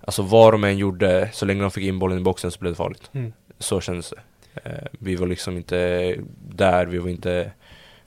[0.04, 2.72] Alltså vad de än gjorde, så länge de fick in bollen i boxen så blev
[2.72, 3.10] det farligt.
[3.14, 3.34] Mm.
[3.60, 4.22] Så kändes det.
[4.70, 6.16] Eh, vi var liksom inte
[6.49, 7.52] där, vi var inte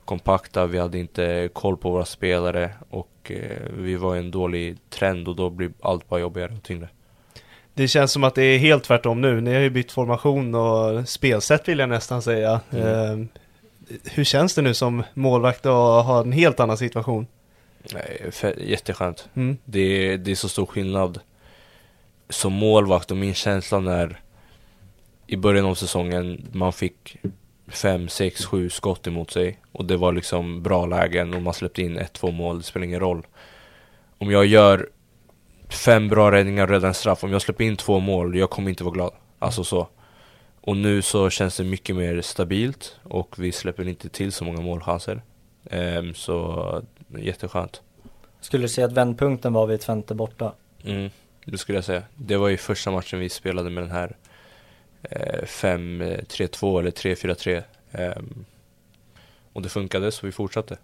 [0.04, 4.76] kompakta, vi hade inte koll på våra spelare och eh, vi var i en dålig
[4.90, 6.88] trend och då blir allt bara jobbigare och tyngre.
[7.74, 9.40] Det känns som att det är helt tvärtom nu.
[9.40, 12.60] Ni har ju bytt formation och spelsätt vill jag nästan säga.
[12.70, 13.28] Mm.
[14.04, 17.26] Hur känns det nu som målvakt att ha en helt annan situation?
[17.92, 19.28] Nej, jätteskönt.
[19.34, 19.56] Mm.
[19.64, 21.20] Det, är- det är så stor skillnad
[22.28, 24.20] som målvakt och min känsla när
[25.26, 27.16] i början av säsongen man fick
[27.68, 31.82] fem, sex, sju skott emot sig och det var liksom bra lägen och man släppte
[31.82, 33.26] in ett, två mål, det spelar ingen roll.
[34.18, 34.88] Om jag gör
[35.68, 38.68] fem bra räddningar och räddar en straff, om jag släpper in två mål, jag kommer
[38.70, 39.12] inte vara glad.
[39.38, 39.88] Alltså så.
[40.60, 44.60] Och nu så känns det mycket mer stabilt och vi släpper inte till så många
[44.60, 45.22] målchanser.
[45.70, 46.82] Ehm, så
[47.18, 47.82] jätteskönt.
[48.40, 50.52] Skulle du säga att vändpunkten var vid Twente borta?
[50.84, 51.10] Mm,
[51.44, 52.02] det skulle jag säga.
[52.14, 54.16] Det var ju första matchen vi spelade med den här
[55.02, 57.62] eh, 5-3-2 eller 3-4-3.
[57.92, 58.44] Ehm,
[59.52, 60.76] och det funkade så vi fortsatte.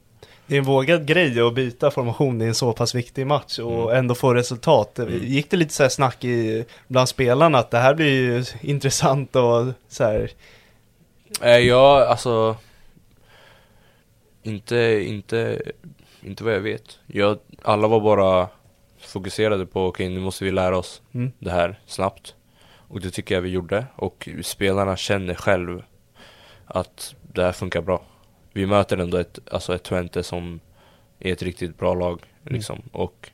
[0.47, 3.83] Det är en vågad grej att byta formation i en så pass viktig match och
[3.83, 3.97] Mm.
[3.97, 4.99] ändå få resultat.
[4.99, 5.25] Mm.
[5.25, 9.37] Gick det lite så här snack i, bland spelarna att det här blir ju intressant
[9.37, 10.31] och så här.
[11.43, 12.57] Eh, ja, alltså
[14.43, 15.63] inte, inte,
[16.23, 16.99] inte vad jag vet.
[17.07, 18.49] Jag, alla var bara
[18.99, 21.33] fokuserade på okej nu måste vi lära oss Mm.
[21.39, 22.35] det här snabbt.
[22.89, 23.87] Och det tycker jag vi gjorde.
[23.97, 25.83] Och spelarna känner själv
[26.67, 28.03] att det här funkar bra.
[28.53, 30.61] Vi möter ändå ett, alltså ett Twente som
[31.19, 32.23] är ett riktigt bra lag.
[32.43, 32.55] Mm.
[32.55, 32.83] Liksom.
[32.93, 33.31] Och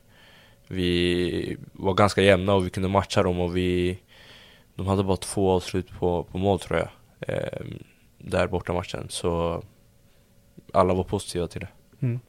[0.67, 3.99] vi var ganska jämna och vi kunde matcha dem och vi
[4.75, 6.89] De hade bara två avslut på, på mål tror jag.
[7.19, 7.65] Eh,
[8.17, 9.05] där borta matchen.
[9.09, 9.63] Så
[10.73, 11.67] alla var positiva till det.
[11.99, 12.19] Mm.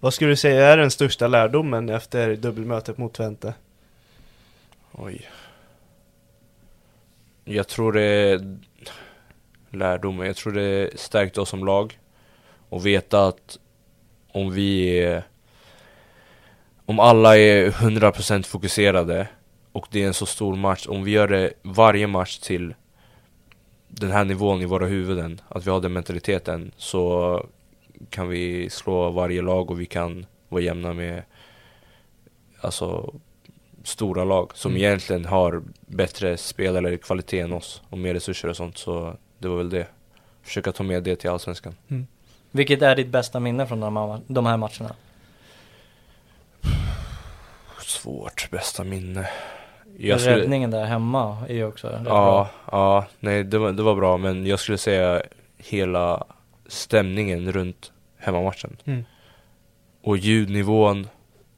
[0.00, 3.54] Vad skulle du säga är den största lärdomen efter dubbelmötet mot Twente?
[4.92, 5.30] Oj.
[7.44, 8.40] Jag tror det
[9.70, 11.98] lärdomen, jag tror det stärkte oss som lag
[12.68, 13.58] och veta att
[14.32, 15.22] om vi är,
[16.84, 19.28] om alla är 100% fokuserade
[19.72, 22.74] och det är en så stor match, om vi gör det varje match till
[23.88, 27.46] den här nivån i våra huvuden, att vi har den mentaliteten så
[28.10, 31.22] kan vi slå varje lag och vi kan vara jämna med
[32.60, 33.14] alltså
[33.84, 34.82] stora lag som Mm.
[34.82, 39.48] egentligen har bättre spelare eller kvalitet än oss och mer resurser och sånt så det
[39.48, 39.86] var väl det.
[40.42, 41.74] Försöka ta med det till Allsvenskan.
[42.50, 43.80] Vilket är ditt bästa minne från
[44.26, 44.94] de här, matcherna?
[47.82, 49.28] Svårt, bästa minne.
[49.98, 52.48] Jag skulle, Räddningen där hemma är ju också rätt ja, bra.
[52.72, 55.22] ja, nej det var, det var bra men jag skulle säga
[55.58, 56.24] hela
[56.68, 58.76] stämningen runt hemmamatchen.
[58.84, 59.04] Mm.
[60.02, 61.08] Och ljudnivån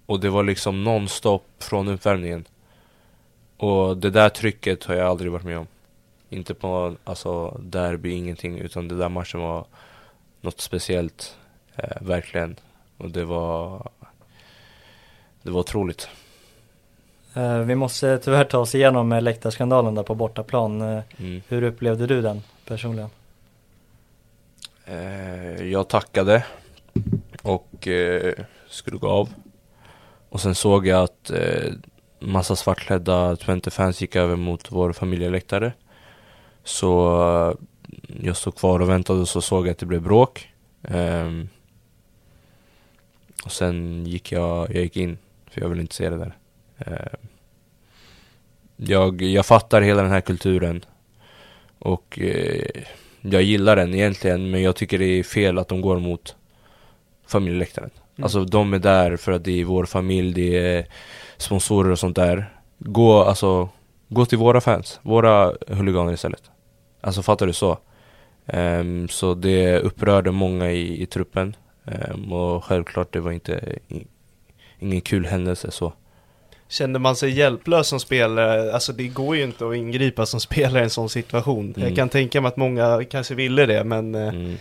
[0.07, 2.45] och det var liksom nonstop från uppvärmningen.
[3.57, 5.67] Och det där trycket har jag aldrig varit med om.
[6.29, 9.65] Inte på alltså derby, ingenting utan det där matchen var
[10.41, 11.37] något speciellt.
[11.77, 12.57] Eh, verkligen.
[12.97, 13.89] Och det var
[15.43, 16.09] Det var otroligt.
[17.35, 20.81] Eh, vi måste tyvärr ta oss igenom eh, läktarskandalen där på bortaplan.
[20.81, 21.43] Eh, Mm.
[21.49, 23.11] hur upplevde du den personligen?
[24.91, 26.45] Eh, jag tackade
[27.43, 28.35] och eh,
[28.69, 29.29] skulle gå av.
[30.29, 31.73] Och sen såg jag att eh,
[32.19, 35.73] massa svartklädda Twente-fans gick över mot vår familjeläktare.
[36.65, 37.57] Så
[38.23, 40.49] jag stod kvar och väntade och så såg jag att det blev bråk.
[40.83, 41.49] Ehm,
[43.45, 45.19] och sen gick jag, jag gick in,
[45.51, 46.37] för jag ville inte se det där.
[46.79, 47.29] Ehm,
[48.77, 50.85] jag, jag fattar hela den här kulturen.
[51.79, 52.19] Och
[53.21, 56.37] jag gillar den egentligen, men jag tycker det är fel att de går mot
[57.27, 57.91] familjeläktaren.
[57.91, 58.25] Mm.
[58.25, 60.87] Alltså de är där för att det är vår familj, det är
[61.37, 62.55] sponsorer och sånt där.
[62.79, 63.69] Gå, alltså,
[64.09, 66.51] gå till våra fans, våra huliganer istället.
[67.01, 67.79] Alltså fattar du så?
[68.47, 71.57] Ehm, så det upprörde många i, i truppen.
[71.85, 74.07] Ehm, och självklart det var inte i,
[74.79, 75.93] ingen kul händelse så.
[76.71, 78.73] Kände man sig hjälplös som spelare?
[78.75, 81.73] Alltså det går ju inte att ingripa som spelare i en sån situation.
[81.77, 81.97] Jag Mm.
[81.97, 84.57] kan tänka mig att många kanske ville det, men eh, Mm.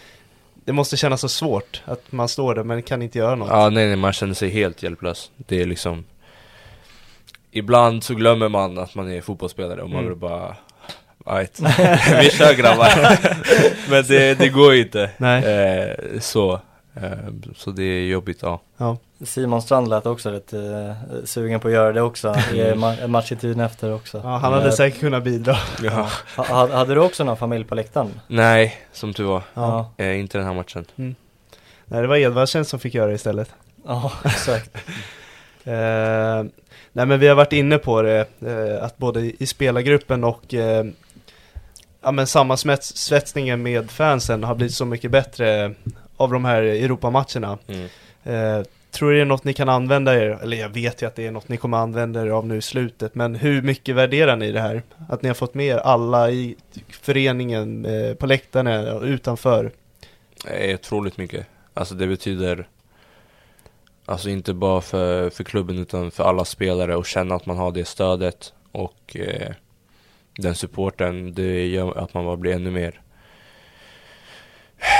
[0.65, 3.49] det måste kännas så svårt att man står där men kan inte göra något.
[3.49, 5.31] Ja, nej, nej, man känner sig helt hjälplös.
[5.37, 6.03] Det är liksom
[7.51, 10.09] Ibland så glömmer man att man är fotbollsspelare och man Mm.
[10.09, 10.55] vill bara
[11.25, 11.59] Ajt,
[12.21, 12.89] vi kör grabbar
[13.89, 15.43] Men det, det går ju inte Nej.
[15.43, 16.53] eh, Så
[16.95, 17.11] eh,
[17.55, 18.97] Så det är jobbigt, ja Ja.
[19.23, 23.59] Simon Strand lät också lite eh, sugen på att göra det också i ma- matchtiden
[23.59, 24.17] efter också.
[24.23, 25.55] Ja, han hade Eh, säkert kunnat bidra.
[25.83, 26.09] Ja.
[26.37, 28.19] ha- ha- Hade du också någon familj på läktaren?
[28.27, 29.41] Nej, som tur var.
[29.53, 30.85] Ja, Eh, inte den här matchen.
[31.85, 33.49] Nej, det var Edvardsen som fick göra det istället.
[33.87, 34.77] ja exakt.
[35.63, 36.43] Eh,
[36.93, 40.85] nej men vi har varit inne på det, eh, att både i spelargruppen och eh,
[42.01, 45.73] ja, men sammansvetsningen med fansen har blivit så mycket bättre
[46.17, 47.57] av de här Europamatcherna.
[47.67, 47.87] Mm.
[48.23, 51.27] Eh, tror det är något ni kan använda er, eller jag vet ju att det
[51.27, 54.51] är något ni kommer använda er av nu i slutet, men hur mycket värderar ni
[54.51, 54.83] det här?
[55.09, 56.55] Att ni har fått med er alla i
[56.89, 59.71] föreningen, eh, på läktarna och utanför?
[60.45, 61.47] är otroligt mycket.
[61.73, 62.67] Alltså det betyder
[64.05, 67.71] Alltså inte bara för, för klubben utan för alla spelare och känna att man har
[67.71, 69.51] det stödet och eh,
[70.37, 71.33] den supporten.
[71.33, 73.01] Det gör att man bara blir ännu mer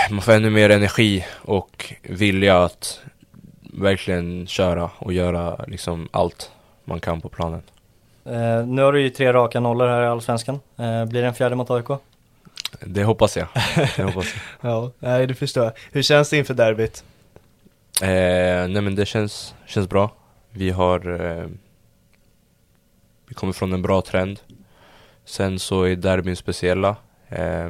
[0.10, 3.00] Man får ännu mer energi och vilja att
[3.80, 6.52] verkligen köra och göra liksom allt
[6.86, 7.62] man kan på planen.
[8.26, 10.60] Eh, nu har du ju tre raka nollor här i Allsvenskan.
[10.78, 11.88] Eh, blir det en fjärde mot AIK?
[12.82, 13.48] Det hoppas jag.
[13.96, 14.26] Det hoppas
[14.62, 14.72] jag.
[14.72, 15.74] Ja, nej det förstår jag.
[15.92, 17.04] Hur känns det inför derbyt?
[18.02, 20.12] Eh, nej men det känns, känns bra.
[20.52, 21.48] Vi har eh,
[23.28, 24.40] Vi kommer från en bra trend.
[25.26, 26.96] Sen så är derbyn speciella.
[27.30, 27.70] Eh,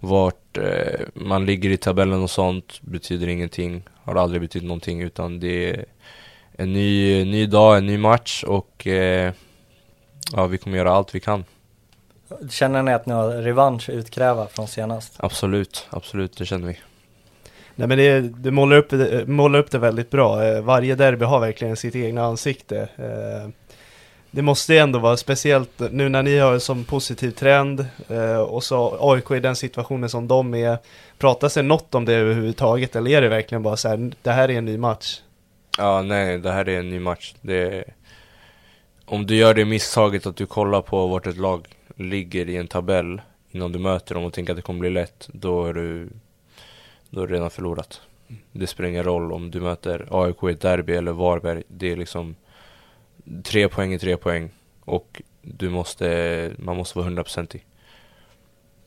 [0.00, 3.82] vart eh, man ligger i tabellen och sånt betyder ingenting.
[4.04, 5.84] Har aldrig betytt någonting utan det är
[6.52, 9.32] en ny, ny dag, en ny match och eh,
[10.32, 11.44] ja, vi kommer göra allt vi kan.
[12.50, 15.12] Känner ni att ni har revansch utkräva från senast?
[15.16, 16.78] Absolut, absolut, det känner vi.
[17.76, 20.44] Nej men det, det målar, upp, det målar upp det väldigt bra.
[20.44, 22.88] Eh, Varje derby har verkligen sitt egna ansikte.
[22.96, 23.50] Eh,
[24.34, 28.36] det måste ju ändå vara speciellt nu när ni har en sån positiv trend eh,
[28.36, 30.78] och så AIK i den situationen som de är.
[31.18, 34.50] Pratas det något om det överhuvudtaget eller är det verkligen bara så här, det här
[34.50, 35.20] är en ny match?
[35.78, 37.34] Ja, nej, det här är en ny match.
[37.40, 37.84] Det
[39.04, 41.66] om du gör det misstaget att du kollar på vart ett lag
[41.96, 43.20] ligger i en tabell
[43.50, 46.08] innan du möter dem och tänker att det kommer bli lätt, då är du
[47.10, 48.00] då är du redan förlorat.
[48.52, 51.62] Det spelar ingen roll om du möter AIK i ett derby eller Varberg.
[51.68, 52.36] Det är liksom
[53.44, 54.50] tre poäng är tre poäng
[54.84, 57.64] och du måste, man måste vara hundraprocentig.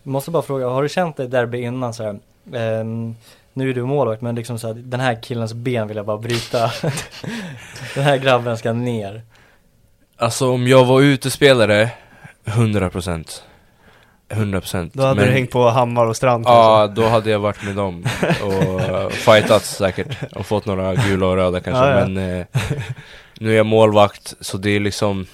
[0.04, 2.20] Jag måste bara fråga, har du känt dig derby innan så här?
[2.54, 3.16] ehm,
[3.54, 6.18] nu är du målvakt men liksom så här, den här killens ben vill jag bara
[6.18, 6.72] bryta.
[7.96, 9.22] den här grabben ska ner.
[10.18, 11.90] Alltså om jag var utespelare,
[12.46, 13.42] 100%
[14.30, 17.02] 100% Då hade Men- du hängt på Hammar och Strand Ja, kanske?
[17.02, 18.06] då hade jag varit med dem
[18.44, 22.08] och fightats säkert och fått några gula och röda kanske Ja, ja.
[22.08, 22.46] men eh,
[23.40, 25.26] nu är jag målvakt så det är liksom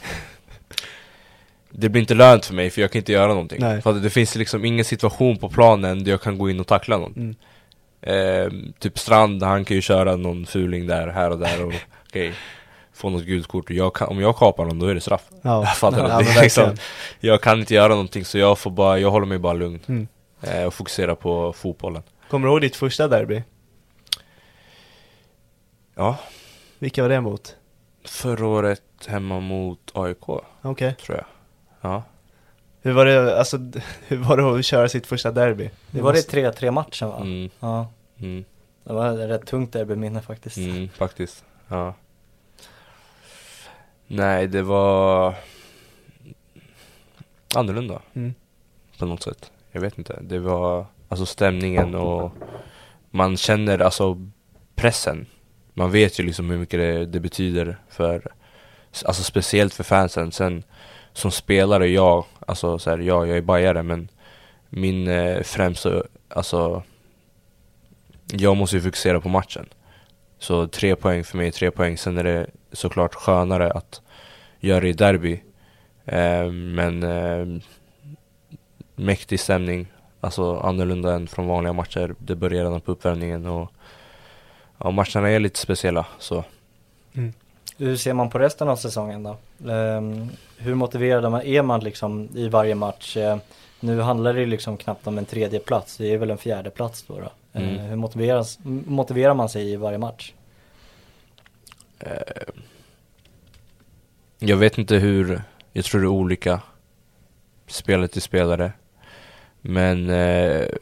[1.70, 3.60] Det blir inte lönt för mig för jag kan inte göra någonting.
[3.62, 3.82] Nej.
[3.82, 6.68] För att det finns liksom ingen situation på planen där jag kan gå in och
[6.68, 7.14] tackla någon.
[7.14, 7.36] Mm.
[8.01, 11.74] Eh, typ Strand, han kan ju köra någon fuling där, här och där och
[12.10, 12.34] okej
[12.95, 15.26] Få något gult kort och om jag kapar någon då är det straff.
[15.41, 16.41] Ja, Jag fattar ja, det.
[16.41, 16.76] liksom,
[17.20, 19.80] jag kan inte göra någonting så jag får bara, jag håller mig bara lugn.
[19.88, 20.08] Mm.
[20.41, 22.04] Eh, och fokusera på fotbollen.
[22.30, 23.43] Kommer du ihåg ditt första derby?
[25.95, 26.18] Ja,
[26.80, 27.56] Vilka var det mot?
[28.04, 30.30] Förra året hemma mot AIK,
[30.62, 30.95] Okej.
[30.95, 31.26] tror jag.
[31.82, 32.04] Ja.
[32.82, 33.58] Hur var det, alltså,
[34.08, 35.70] hur var det att köra sitt första derby?
[35.91, 37.18] Det var måste- det 3-3 matchen va?
[37.22, 37.88] Mm, Ja,
[38.20, 38.45] mm,
[38.84, 40.58] det var ett rätt tungt derbyminne faktiskt.
[40.58, 41.45] mm, faktiskt.
[41.68, 41.93] Ja.
[44.08, 45.36] Nej, det var
[47.56, 48.34] annorlunda Mm.
[48.99, 49.51] på något sätt.
[49.72, 50.20] Jag vet inte.
[50.22, 52.32] Det var alltså stämningen och
[53.10, 54.28] man känner alltså
[54.76, 55.26] pressen.
[55.74, 58.32] Man vet ju liksom hur mycket det, det betyder för,
[59.05, 60.32] alltså speciellt för fansen.
[60.32, 60.63] Sen
[61.13, 64.09] som spelare, jag, alltså så här, ja, jag är bajare men
[64.69, 66.84] min eh, främsta, alltså
[68.32, 69.65] jag måste ju fokusera på matchen.
[70.39, 71.97] Så tre poäng för mig är tre poäng.
[71.97, 74.01] Sen är det såklart skönare att
[74.59, 75.43] göra det i derby.
[76.05, 77.61] Eh, men eh,
[78.95, 79.88] mäktig stämning.
[80.21, 82.15] Alltså annorlunda än från vanliga matcher.
[82.19, 83.71] Det börjar redan på uppvärmningen och
[84.78, 86.05] ja, matcherna är lite speciella.
[86.19, 86.43] Så
[87.78, 89.38] Hur ser man på resten av säsongen då?
[89.71, 93.17] Ehm, hur motiverad man- är man liksom i varje match?
[93.17, 93.38] Eh,
[93.80, 97.03] nu handlar det liksom knappt om en tredje plats, det är väl en fjärde plats
[97.07, 97.13] då.
[97.19, 97.32] då.
[97.59, 97.78] Eh, Mm.
[97.80, 100.34] hur motiveras, motiverar man sig i varje match?
[101.99, 102.09] eh,
[104.39, 105.41] jag vet inte hur,
[105.74, 106.61] jag tror det är olika
[107.67, 108.71] spelare till spelare.
[109.61, 110.07] Men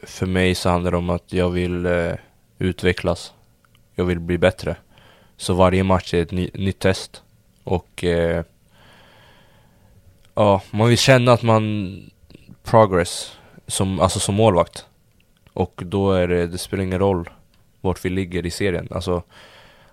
[0.02, 1.88] för mig så handlar det om att jag vill
[2.58, 3.32] utvecklas.
[3.94, 4.76] Jag vill bli bättre.
[5.36, 7.22] Så varje match är ett ny, nytt test.
[7.64, 8.44] Och eh,
[10.34, 11.96] ja, man vill känna att man
[12.62, 14.86] progress som, alltså som målvakt.
[15.52, 17.30] Och då är det, det spelar ingen roll
[17.80, 18.88] vart vi ligger i serien.
[18.90, 19.22] Alltså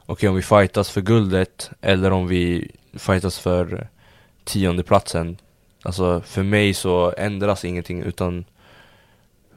[0.05, 3.87] okej om vi fightas för guldet eller om vi fightas för
[4.43, 5.37] tionde platsen
[5.83, 8.45] Alltså för mig så ändras ingenting utan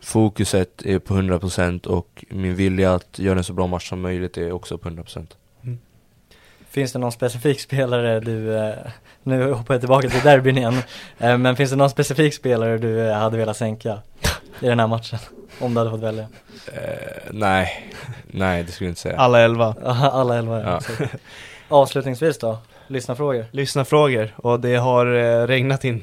[0.02, 4.36] Fokuset är på 100% och min vilja att göra en så bra match som möjligt
[4.36, 5.26] är också på 100%
[6.70, 8.74] Finns det någon specifik spelare du, eh,
[9.22, 10.74] nu hoppar jag tillbaka till derbyn igen,
[11.18, 13.98] eh, men finns det någon specifik spelare du eh, hade velat sänka
[14.60, 15.18] i den här matchen?
[15.60, 16.26] Om du hade fått välja?
[16.72, 16.80] eh,
[17.30, 17.92] Nej,
[18.26, 19.74] nej det skulle jag inte säga Alla elva.
[19.84, 20.80] Alla elva Ja.
[20.98, 21.06] ja.
[21.68, 23.44] Avslutningsvis då, lyssnarfrågor?
[23.50, 25.06] Lyssnarfrågor och det har
[25.46, 26.02] regnat in.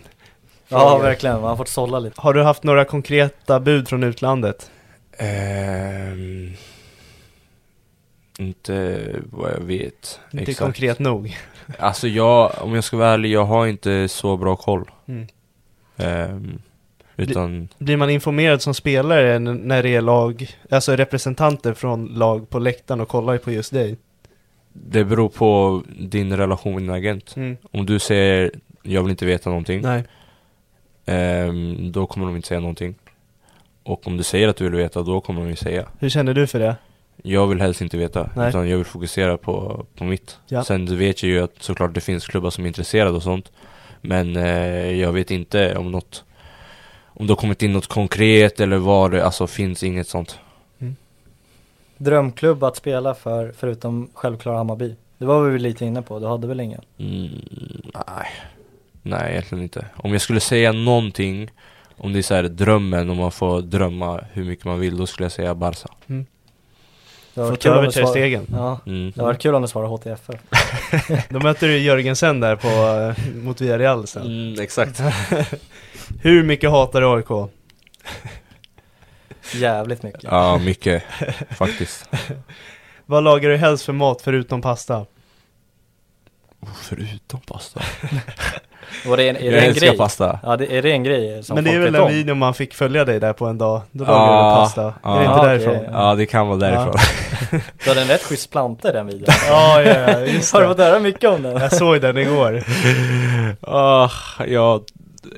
[0.70, 1.04] Ja frågor.
[1.04, 2.22] verkligen, man har fått sålla lite.
[2.22, 4.72] Har du haft några konkreta bud från utlandet?
[5.18, 6.54] Ehm,
[8.40, 9.00] Inte
[9.32, 10.60] vad jag vet Inte exakt.
[10.60, 11.38] konkret nog.
[11.80, 15.28] Alltså jag, om jag ska vara ärlig, jag har inte så bra koll Mm.
[15.98, 16.62] Ehm,
[17.18, 22.60] Utan, Blir man informerad som spelare när det är lag, alltså representanter från lag på
[22.60, 23.98] läktaren och kollar på just dig?
[24.74, 27.58] det beror på din relation med din agent Mm.
[27.72, 28.52] Om du säger,
[28.84, 30.04] jag vill inte veta någonting Nej.
[31.10, 32.96] Ehm, Då kommer de inte säga någonting
[33.84, 36.34] Och om du säger att du vill veta, då kommer de ju säga Hur känner
[36.34, 36.76] du för det?
[37.24, 38.50] Jag vill helst inte veta, Nej.
[38.50, 40.64] utan jag vill fokusera på, på mitt Ja.
[40.64, 43.52] Sen vet jag ju att såklart det finns klubbar som är intresserade och sånt
[44.02, 46.24] Men eh, jag vet inte om något
[47.06, 50.40] Om det har kommit in något konkret eller vad det, alltså finns inget sånt
[51.98, 54.96] Drömklubb att spela för, förutom självklara Hammarby?
[55.18, 56.82] Det var vi väl lite inne på, du hade väl ingen?
[56.98, 57.30] mm,
[57.94, 58.28] Nej
[59.10, 61.52] Nej egentligen inte Om jag skulle säga någonting
[61.98, 65.08] Om det är så här drömmen, om man får drömma hur mycket man vill Då
[65.08, 68.46] skulle jag säga Barca Det var Få kul om svar- Stegen.
[68.52, 69.12] Ja, mm.
[69.16, 70.30] det var kul om du svarade HTFF.
[71.30, 74.22] Då möter du Jörgensen där på, eh, mot Villarreal sen.
[74.26, 75.00] Mm, exakt
[76.22, 77.52] Hur mycket hatar du AIK?
[79.54, 80.24] Jävligt mycket.
[80.24, 81.04] Ja, mycket
[81.50, 82.10] faktiskt
[83.06, 85.06] Vad lagar du helst för mat förutom pasta?
[86.60, 87.82] Oh, Förutom pasta
[89.06, 89.98] Var det en, är Jag det en älskar grej?
[89.98, 92.08] pasta Ja, det, är det en grej som Men det är väl vet om?
[92.12, 93.82] videon man fick följa dig där på en dag?
[93.92, 94.94] Då Ja, lagade du pasta.
[95.04, 95.16] ja.
[95.16, 95.76] Är det inte Ja, därifrån?
[95.76, 95.90] okej.
[95.94, 96.96] Ja, det kan vara därifrån
[97.84, 99.26] Du hade en rätt schysst planta i den videon.
[99.48, 100.74] Ja, ja, ja, just Har du det.
[100.74, 101.58] fått höra mycket om den?
[101.58, 102.64] Jag såg den igår.
[103.62, 104.10] Ah,
[104.48, 104.84] jag,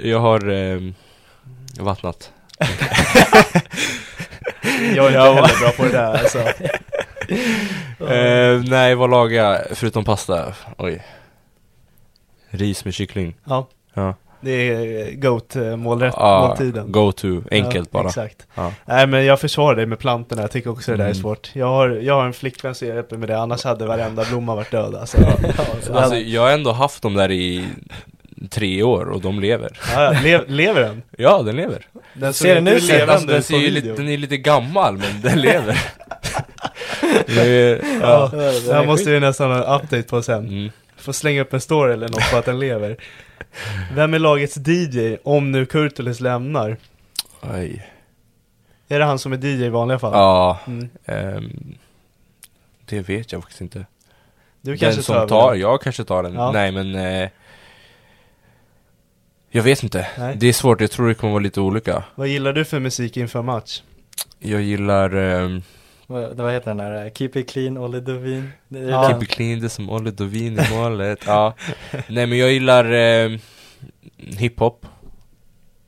[0.03, 0.95] jag har ehm,
[1.79, 2.31] vattnat
[4.95, 6.37] Jag är inte heller bra på det där alltså.
[8.13, 10.53] Eh, Nej, vad lagar jag förutom pasta?
[10.77, 11.01] Oj
[12.51, 16.91] Ris med kyckling Ja, Ja, det är GOAT eh, målrätt ah, måltiden.
[16.91, 18.47] go to, enkelt ja, bara Exakt.
[18.55, 18.71] ja.
[18.85, 21.21] Nej men jag försvarar dig med plantorna, jag tycker också det där är Mm.
[21.21, 21.49] svårt.
[21.53, 24.71] Jag har, jag har en flickvän som hjälper med det, annars hade varenda blomma varit
[24.71, 25.17] död alltså.
[25.81, 27.65] så Alltså jag har ändå haft dem där i
[28.49, 31.01] tre år och de lever Ja, le, lever den?
[31.17, 34.17] Ja, den lever Den Ser den ut levande alltså, den, ser ju lite, den är
[34.17, 35.79] lite gammal men den lever
[37.25, 38.37] Det är- Ja, ja.
[38.67, 40.47] det här måste vi nästan ha en update på sen.
[40.47, 40.71] Mm.
[41.01, 42.97] Får slänga upp en story eller något på att den lever.
[43.95, 46.77] Vem är lagets DJ om nu Kurtulus lämnar?
[47.41, 47.87] Oj.
[48.87, 50.11] Är det han som är DJ i vanliga fall?
[50.13, 50.89] Ja, Mm.
[51.05, 51.75] ehm,
[52.85, 53.85] det vet jag faktiskt inte
[54.61, 55.59] Du Den kanske som över tar, den.
[55.61, 56.33] jag kanske tar den.
[56.33, 56.51] Ja.
[56.51, 57.29] Nej men eh,
[59.49, 60.07] Jag vet inte.
[60.17, 60.35] Nej.
[60.39, 62.03] Det är svårt, jag tror det kommer vara lite olika.
[62.15, 63.81] Vad gillar du för musik inför match?
[64.39, 65.61] Jag gillar ehm,
[66.11, 67.05] Vad, vad heter den där?
[67.05, 68.49] eh, Keep it clean, Olle Dovin?
[68.67, 69.07] Ja.
[69.09, 71.19] Keep it clean, det är som Olle Dovin i målet.
[71.27, 71.53] ja.
[72.09, 73.39] Nej men jag gillar eh,
[74.17, 74.85] hiphop.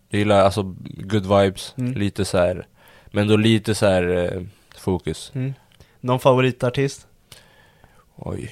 [0.09, 1.93] Jag gillar alltså good vibes, Mm.
[1.93, 2.67] lite så här.
[3.07, 4.41] Men då lite så här eh,
[4.77, 5.31] fokus.
[5.35, 5.53] Mm.
[5.99, 7.07] Någon favoritartist?
[8.15, 8.51] Oj.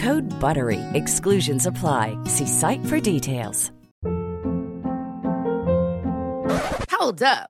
[0.01, 0.79] Code BUTTERY.
[0.93, 2.17] Exclusions apply.
[2.25, 3.71] See site for details.
[6.89, 7.49] Hold up.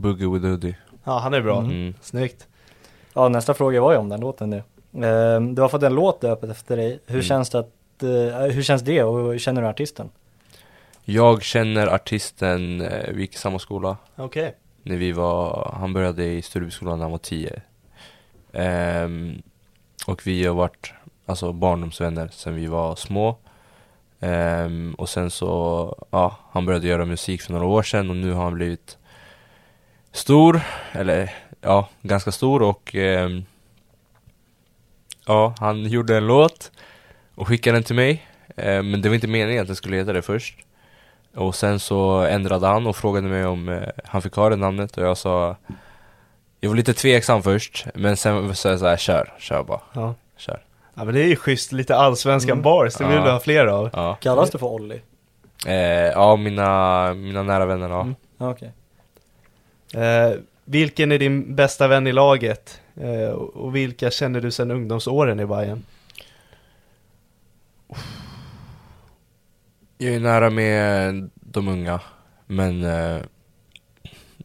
[0.00, 0.76] Boogie with Hoodie.
[1.04, 1.58] Ja, han är bra.
[1.60, 1.94] Mm.
[2.00, 2.46] Snyggt.
[3.14, 4.62] Ja, nästa fråga var ju om den låten nu.
[5.06, 7.00] Ehm, du har fått en låt döpt efter dig.
[7.06, 7.22] Hur Mm.
[7.22, 10.10] känns det att, eh, hur känns det och hur känner du artisten?
[11.04, 14.54] Jag känner artisten, eh, vi gick i samma skola Okej.
[14.82, 17.62] när vi var, han började i Sturebyskolan när han var 10
[18.52, 19.42] Ehm,
[20.06, 20.92] Och vi har varit
[21.26, 23.36] alltså barndomsvänner sedan vi var små
[24.20, 28.32] Ehm, Och sen så, ja, han började göra musik för några år sedan och nu
[28.32, 28.98] har han blivit
[30.12, 30.60] stor,
[30.92, 33.44] eller ja, ganska stor och ehm,
[35.26, 36.72] Ja, han gjorde en låt
[37.34, 40.12] och skickade den till mig Ehm, Men det var inte meningen att den skulle heta
[40.12, 40.54] det först
[41.34, 44.96] och sen så ändrade han och frågade mig om eh, han fick ha det namnet
[44.98, 45.56] och jag sa
[46.60, 50.14] Jag var lite tveksam först men sen sa jag såhär, kör, kör bara, Ja.
[50.36, 50.62] kör
[50.94, 52.62] ja, men det är ju schysst, lite allsvenskan Mm.
[52.62, 53.24] bars, det vill Ja.
[53.24, 53.90] du ha fler av.
[53.92, 55.00] Ja, Kallas du för Olli?
[55.66, 55.74] eh,
[56.10, 58.00] ja mina, mina nära vänner ja.
[58.00, 58.14] Mm.
[58.38, 58.72] Okej.
[59.94, 62.80] Eh, vilken är din bästa vän i laget?
[62.96, 65.82] Eh, och vilka känner du sedan ungdomsåren i Bayern?
[69.98, 72.00] Jag är nära med de unga
[72.46, 73.20] men eh,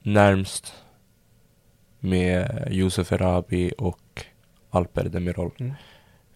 [0.03, 0.73] närmst
[1.99, 4.25] med Josef Erabi och
[4.69, 5.73] Alper Demirol Mm.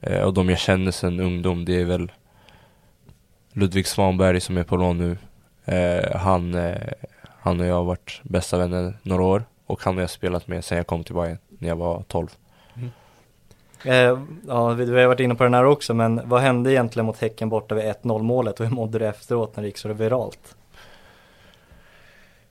[0.02, 2.12] eh, Och de jag känner sedan ungdom det är väl
[3.54, 5.18] Ludvig Svanberg som är på lån nu
[5.66, 6.78] eh, han, eh,
[7.42, 10.66] han och jag har varit bästa vänner några år Och han har jag spelat med
[10.66, 12.28] sedan jag kom till Bayern när jag var 12
[13.84, 17.06] Eh, ja, vi, vi har varit inne på den här också, men vad hände egentligen
[17.06, 19.94] mot Häcken borta vid 1-0 målet och hur mådde du efteråt när det gick så
[19.94, 20.56] viralt?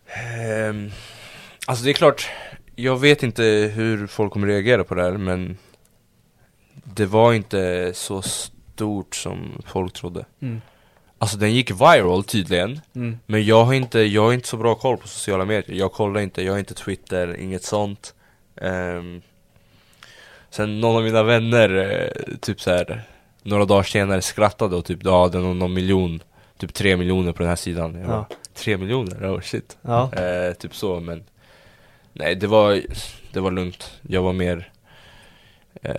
[0.06, 0.90] Ehm,
[1.66, 2.30] alltså det är klart,
[2.74, 3.42] jag vet inte
[3.74, 5.58] hur folk kommer reagera på det här men
[6.84, 10.60] Det var inte så stort som folk trodde Mm.
[11.20, 13.18] Alltså den gick viral tydligen Mm.
[13.26, 16.20] Men jag har inte, jag har inte så bra koll på sociala medier Jag kollar
[16.20, 18.14] inte, jag har inte Twitter, inget sånt
[18.60, 19.22] Ehm,
[20.50, 23.02] Sen någon av mina vänner, eh, typ så här
[23.42, 26.22] Några dagar senare skrattade och typ, ja det är någon, miljon
[26.58, 28.06] Typ tre miljoner på den här sidan jag Ja.
[28.08, 29.36] bara, Tre miljoner?
[29.36, 30.12] Oh shit Ja.
[30.14, 31.24] Eh, typ så men
[32.12, 32.82] Nej det var,
[33.32, 34.70] det var lugnt Jag var mer
[35.82, 35.94] eh,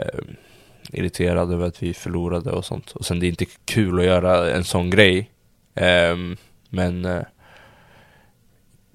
[0.94, 4.52] Irriterad över att vi förlorade och sånt Och sen det är inte kul att göra
[4.52, 5.30] en sån grej
[5.76, 6.38] Ehm,
[6.70, 7.22] Men eh,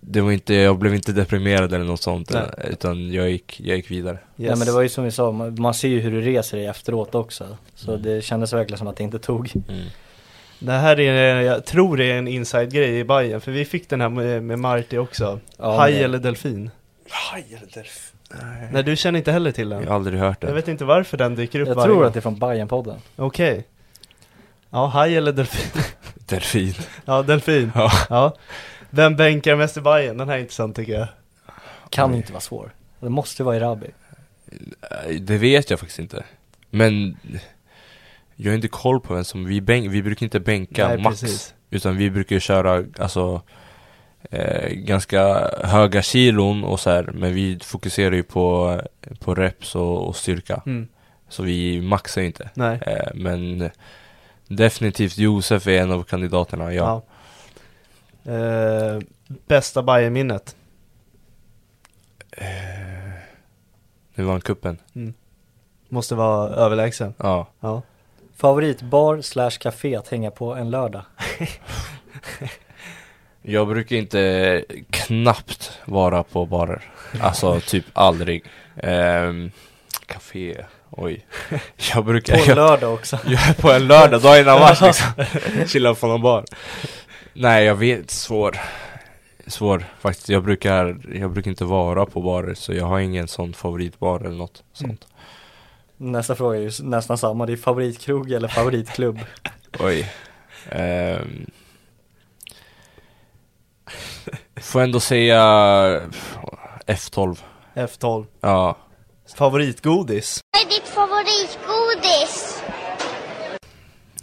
[0.01, 2.43] Det var inte, jag blev inte deprimerad eller något sånt Nej.
[2.59, 4.49] eh, Utan jag gick, jag gick vidare Yes.
[4.51, 6.57] Ja men det var ju som vi sa, man, man ser ju hur du reser
[6.57, 7.57] dig efteråt också.
[7.75, 8.03] Så Mm.
[8.03, 9.53] det kändes verkligen som att det inte tog.
[9.69, 9.87] mm.
[10.59, 14.01] Det här är, jag tror det är en inside-grej i Bayern för vi fick den
[14.01, 15.41] här med, med Marty också.
[15.59, 16.71] Ja, Haj eller delfin?
[17.11, 18.14] Haj eller delfin?
[18.43, 18.69] Nej.
[18.73, 19.83] Nej du känner inte heller till den?
[19.83, 21.97] Jag har aldrig hört det Jag vet inte varför den dyker upp Jag varje tror
[21.97, 22.05] gång.
[22.07, 22.97] att det är från Bajen-podden.
[23.17, 23.67] Okej.
[24.71, 25.83] Ja, haj eller delfin?
[26.27, 26.75] Delfin
[27.05, 27.73] Ja, delfin.
[27.75, 27.91] Ja.
[28.11, 28.37] Ja.
[28.91, 30.17] Vem bänkar mest i Bayern?
[30.17, 31.09] Den här är intressant tycker jag.
[31.91, 32.17] Kan Oj.
[32.17, 32.75] inte vara svår.
[33.01, 33.87] Det måste vara Erabi.
[34.51, 36.25] Eh, Det vet jag faktiskt inte
[36.71, 37.17] Men
[38.37, 41.21] Jag har inte koll på vem som vi bänk, vi brukar inte bänka Nej, max
[41.21, 41.55] precis.
[41.71, 43.43] Utan vi brukar köra alltså
[44.31, 48.81] eh, Ganska höga kilon och så här, Men vi fokuserar ju på
[49.21, 50.89] På reps och, och styrka Mm.
[51.29, 52.79] Så vi maxar ju inte Nej.
[52.87, 53.71] eh, Men
[54.49, 57.03] Definitivt Josef är en av kandidaterna, ja,
[58.23, 58.33] Ja.
[58.33, 58.99] Eh,
[59.47, 60.57] bästa Bayern-minnet?
[64.15, 64.79] Nu vann kuppen
[65.89, 67.15] Måste vara överlägsen.
[67.19, 67.83] Ja Ja.
[68.37, 71.03] Favoritbar slash café att hänga på en lördag.
[73.47, 76.83] Jag brukar inte knappt vara på barer.
[77.21, 78.45] Alltså typ aldrig.
[78.77, 79.51] Ehm,
[80.07, 81.27] Café, oj.
[81.95, 83.19] Jag brukar, På en lördag också.
[83.27, 85.07] jag är på en lördag, dagen innan match liksom.
[85.67, 86.45] Chilla på någon bar.
[87.33, 88.59] Nej jag vet, svår.
[89.47, 93.53] Svår faktiskt, jag brukar, jag brukar inte vara på barer så jag har ingen sån
[93.53, 95.07] favoritbar eller något sånt.
[95.97, 97.47] Nästa fråga är ju nästan samma.
[97.47, 99.21] Det är favoritkrog eller favoritklubb.
[99.79, 100.13] Oj.
[100.71, 101.47] Ehm.
[104.57, 105.39] Får ändå säga
[106.87, 107.39] F12
[107.75, 108.27] F12.
[108.41, 108.77] Ja
[109.37, 110.41] Favoritgodis?
[110.53, 112.63] Vad är ditt favoritgodis?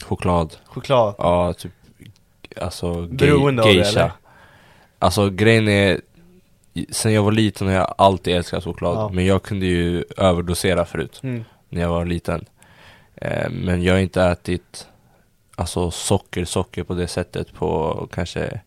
[0.04, 1.16] Choklad Choklad?
[1.18, 1.72] Ja, typ
[2.62, 4.12] Alltså gay, Beroende av det, geisha eller?
[5.00, 6.02] Alltså grejen är
[6.92, 9.10] Sen jag var liten har jag alltid älskat choklad Ja.
[9.14, 11.44] Men jag kunde ju överdosera förut Mm.
[11.70, 12.46] När jag var liten
[13.16, 14.88] eh, Men jag har inte ätit
[15.56, 18.62] Alltså socker, socker på det sättet på kanske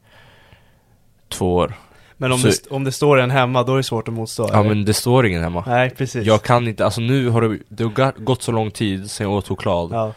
[1.34, 1.74] Två år
[2.16, 4.48] Men om, Så- det, om det står en hemma, då är det svårt att motstå?
[4.52, 4.68] Ja eller?
[4.68, 6.26] men det står ingen hemma Nej, precis.
[6.26, 9.36] Jag kan inte, alltså nu har det, det har gått så lång tid sen jag
[9.36, 10.12] åt choklad Ja,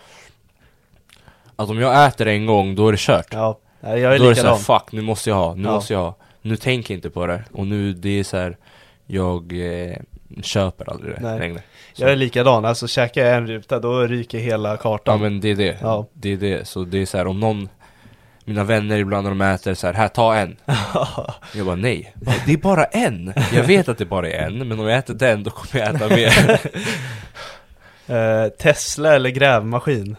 [1.55, 3.59] Att om jag äter en gång, då är det kört ja.
[3.81, 4.59] Jag är Då är det såhär, likadan.
[4.59, 5.71] fuck, nu måste jag ha, nu Ja.
[5.73, 8.57] måste jag ha Nu tänker jag inte på det, och nu det är så här,
[9.05, 9.53] Jag,
[9.87, 9.97] eh,
[10.43, 11.39] köper aldrig det Nej.
[11.39, 11.61] längre.
[11.93, 12.03] Så.
[12.03, 15.21] Jag är likadan, alltså käkar jag en ruta då ryker hela Ja kartan.
[15.21, 15.77] men det är det.
[15.81, 16.05] Ja.
[16.13, 16.67] Det är det.
[16.67, 17.69] Så det är så här om någon
[18.47, 20.55] mina vänner ibland när de äter så här, här ta en.
[21.53, 22.13] Jag bara nej,
[22.45, 23.33] det är bara en.
[23.53, 25.95] Jag vet att det bara är en, men om jag äter den då kommer jag
[25.95, 26.59] äta mer.
[28.09, 30.15] Eh, Tesla eller grävmaskin?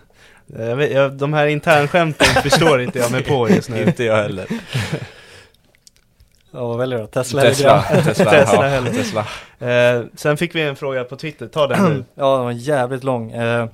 [0.59, 3.83] Jag vet, jag, de här internskämten förstår inte jag mig på just nu.
[3.83, 4.47] Inte jag heller.
[6.51, 7.11] Ja, vad väljer du då?
[7.11, 8.85] Tesla, Tesla, eller Tesla, Tesla ja.
[8.85, 9.27] Tesla.
[9.69, 12.05] Eh, sen fick vi en fråga på Twitter, ta den nu.
[12.15, 13.33] Ja, den var jävligt lång.
[13.33, 13.69] Eh,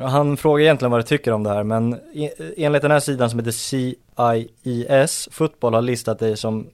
[0.00, 3.30] han frågar egentligen vad du tycker om det här, men e- enligt den här sidan
[3.30, 6.66] som heter CIES Fotboll har listat dig som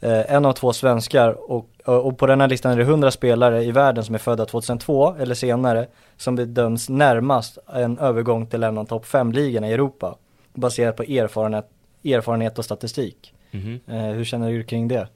[0.00, 3.64] eh, en av två svenskar och, och på den här listan är det 100 spelare
[3.64, 5.86] i världen som är födda 2002 eller senare
[6.16, 10.16] som bedöms närmast en övergång till en av topp 5-ligorna i Europa
[10.54, 11.68] baserat på erfarenhet,
[12.04, 13.34] erfarenhet och statistik.
[13.50, 13.80] Mhm.
[13.86, 15.08] Eh, hur känner du kring det?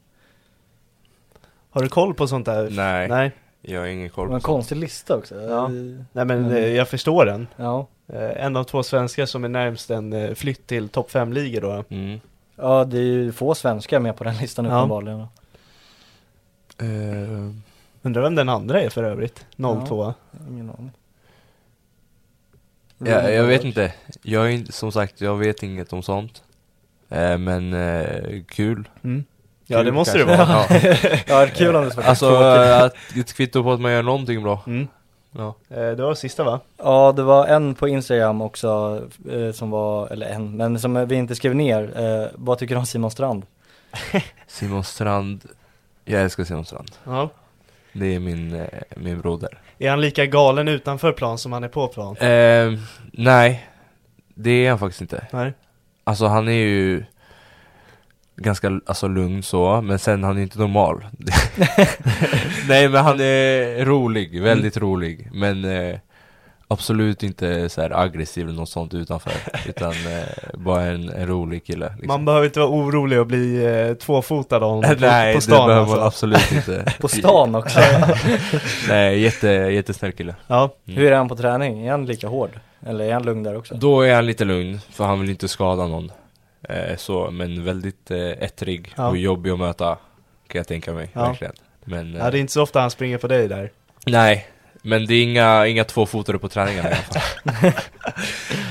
[1.70, 2.70] Har du koll på sånt där?
[2.70, 3.32] Nej, Nej,
[3.66, 4.44] jag har ingen koll en på sånt.
[4.44, 5.34] konstig lista också.
[5.42, 5.68] Ja.
[5.68, 6.74] Nej men Mm.
[6.74, 7.46] jag förstår den.
[7.56, 7.86] Ja.
[8.08, 11.84] Eh, en av två svenskar som är närmst en eh, flytt till topp 5-ligor då.
[11.88, 12.20] Mm.
[12.56, 14.78] ja, det är ju få svenskar med på den listan Ja.
[14.78, 15.20] uppenbarligen.
[16.78, 17.52] Eh,
[18.02, 19.46] Undrar vem den andra är för övrigt?
[19.56, 20.14] 02
[20.50, 20.90] Ingen aning.
[22.98, 23.92] ja, jag vet inte.
[24.22, 26.42] Jag är inte, som sagt, jag vet inget om sånt.
[27.08, 28.88] Eh, men eh, kul.
[29.04, 29.24] mm.
[29.66, 30.44] Ja det måste det kanske.
[30.44, 30.66] vara.
[30.70, 31.18] Ja.
[31.26, 32.70] Ja, det är kul om det vara Alltså tråkigt.
[32.70, 34.62] eh, att ett kvitto på att man gör någonting bra.
[34.66, 34.88] Mm.
[35.32, 35.54] Ja.
[35.70, 36.60] Eh, det var sista va?
[36.78, 39.00] Ja, det var en på Instagram också
[39.32, 42.30] eh, som var, eller en, men som vi inte skrev ner.
[42.34, 43.46] Vad tycker du om Simon Strand?
[44.46, 45.44] Simon Strand.
[46.04, 46.90] Jag älskar Simon Strand.
[47.04, 47.28] Ja.
[47.92, 49.58] Det är min, min broder.
[49.78, 52.16] Är han lika galen utanför plan som han är på plan?
[52.16, 52.78] Eh,
[53.12, 53.66] nej,
[54.34, 55.26] det är han faktiskt inte.
[55.32, 55.52] Nej.
[56.04, 57.04] Alltså han är ju
[58.36, 61.04] ganska alltså, lugn så, men sen han är inte normal.
[62.68, 65.28] nej men han är rolig, väldigt rolig.
[65.32, 65.98] Men eh,
[66.68, 69.32] absolut inte så här aggressiv eller något sånt utanför.
[69.68, 71.86] utan eh, bara en, en rolig kille.
[71.88, 72.06] Liksom.
[72.06, 75.42] Man behöver inte vara orolig och bli eh, tvåfotad av honom på, Nej, på det
[75.42, 75.96] stan behöver alltså.
[75.96, 76.92] man absolut inte.
[77.00, 77.80] På stan också.
[78.88, 80.34] Nej, jätte, jättesnärk kille.
[80.46, 81.00] Ja, Mm.
[81.00, 81.86] Hur är han på träning?
[81.86, 82.50] Är han lika hård?
[82.86, 83.74] Eller är han lugn där också?
[83.74, 86.12] Då är han lite lugn, för han vill inte skada någon.
[86.68, 89.08] Eh, så, men väldigt eh, ettrig Ja.
[89.08, 89.98] och jobbig att möta,
[90.48, 91.10] kan jag tänka mig.
[91.12, 91.26] Ja.
[91.28, 91.52] Verkligen.
[91.84, 93.70] Men, eh, ja, det är inte så ofta han springer på dig där.
[94.06, 94.46] Nej,
[94.82, 97.72] men det är inga, inga tvåfotade på träningarna i alla fall.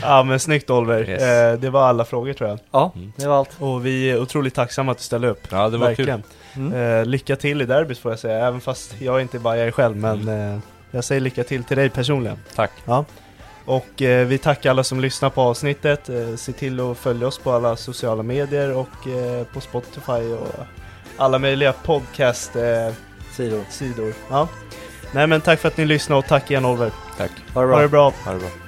[0.01, 1.09] Ja men snyggt Oliver.
[1.09, 1.21] Yes.
[1.23, 2.59] Eh, det var alla frågor tror jag.
[2.71, 3.13] Ja, Mm.
[3.17, 3.61] det var allt.
[3.61, 5.47] Och vi är otroligt tacksamma att du ställde upp.
[5.51, 6.23] Ja, det var Verkligen.
[6.53, 6.63] kul.
[6.73, 6.99] Mm.
[6.99, 9.95] Eh, lycka till i derbyt får jag säga, även fast jag inte bara är själv
[9.97, 10.59] men eh,
[10.91, 12.37] jag säger lycka till till dig personligen.
[12.55, 12.71] Tack.
[12.85, 13.05] Ja.
[13.65, 16.09] Och eh, vi tackar alla som lyssnar på avsnittet.
[16.09, 20.47] Eh, se till att följa oss på alla sociala medier och eh, på Spotify och
[21.17, 23.63] alla möjliga podcast-sidor.
[23.69, 24.13] Sidor.
[24.29, 24.47] ja.
[25.11, 26.91] Nej men tack för att ni lyssnade och tack igen Oliver.
[27.17, 27.31] Tack.
[27.53, 27.75] Ha det bra.
[27.75, 28.13] Ha det bra.
[28.25, 28.64] Ha det bra.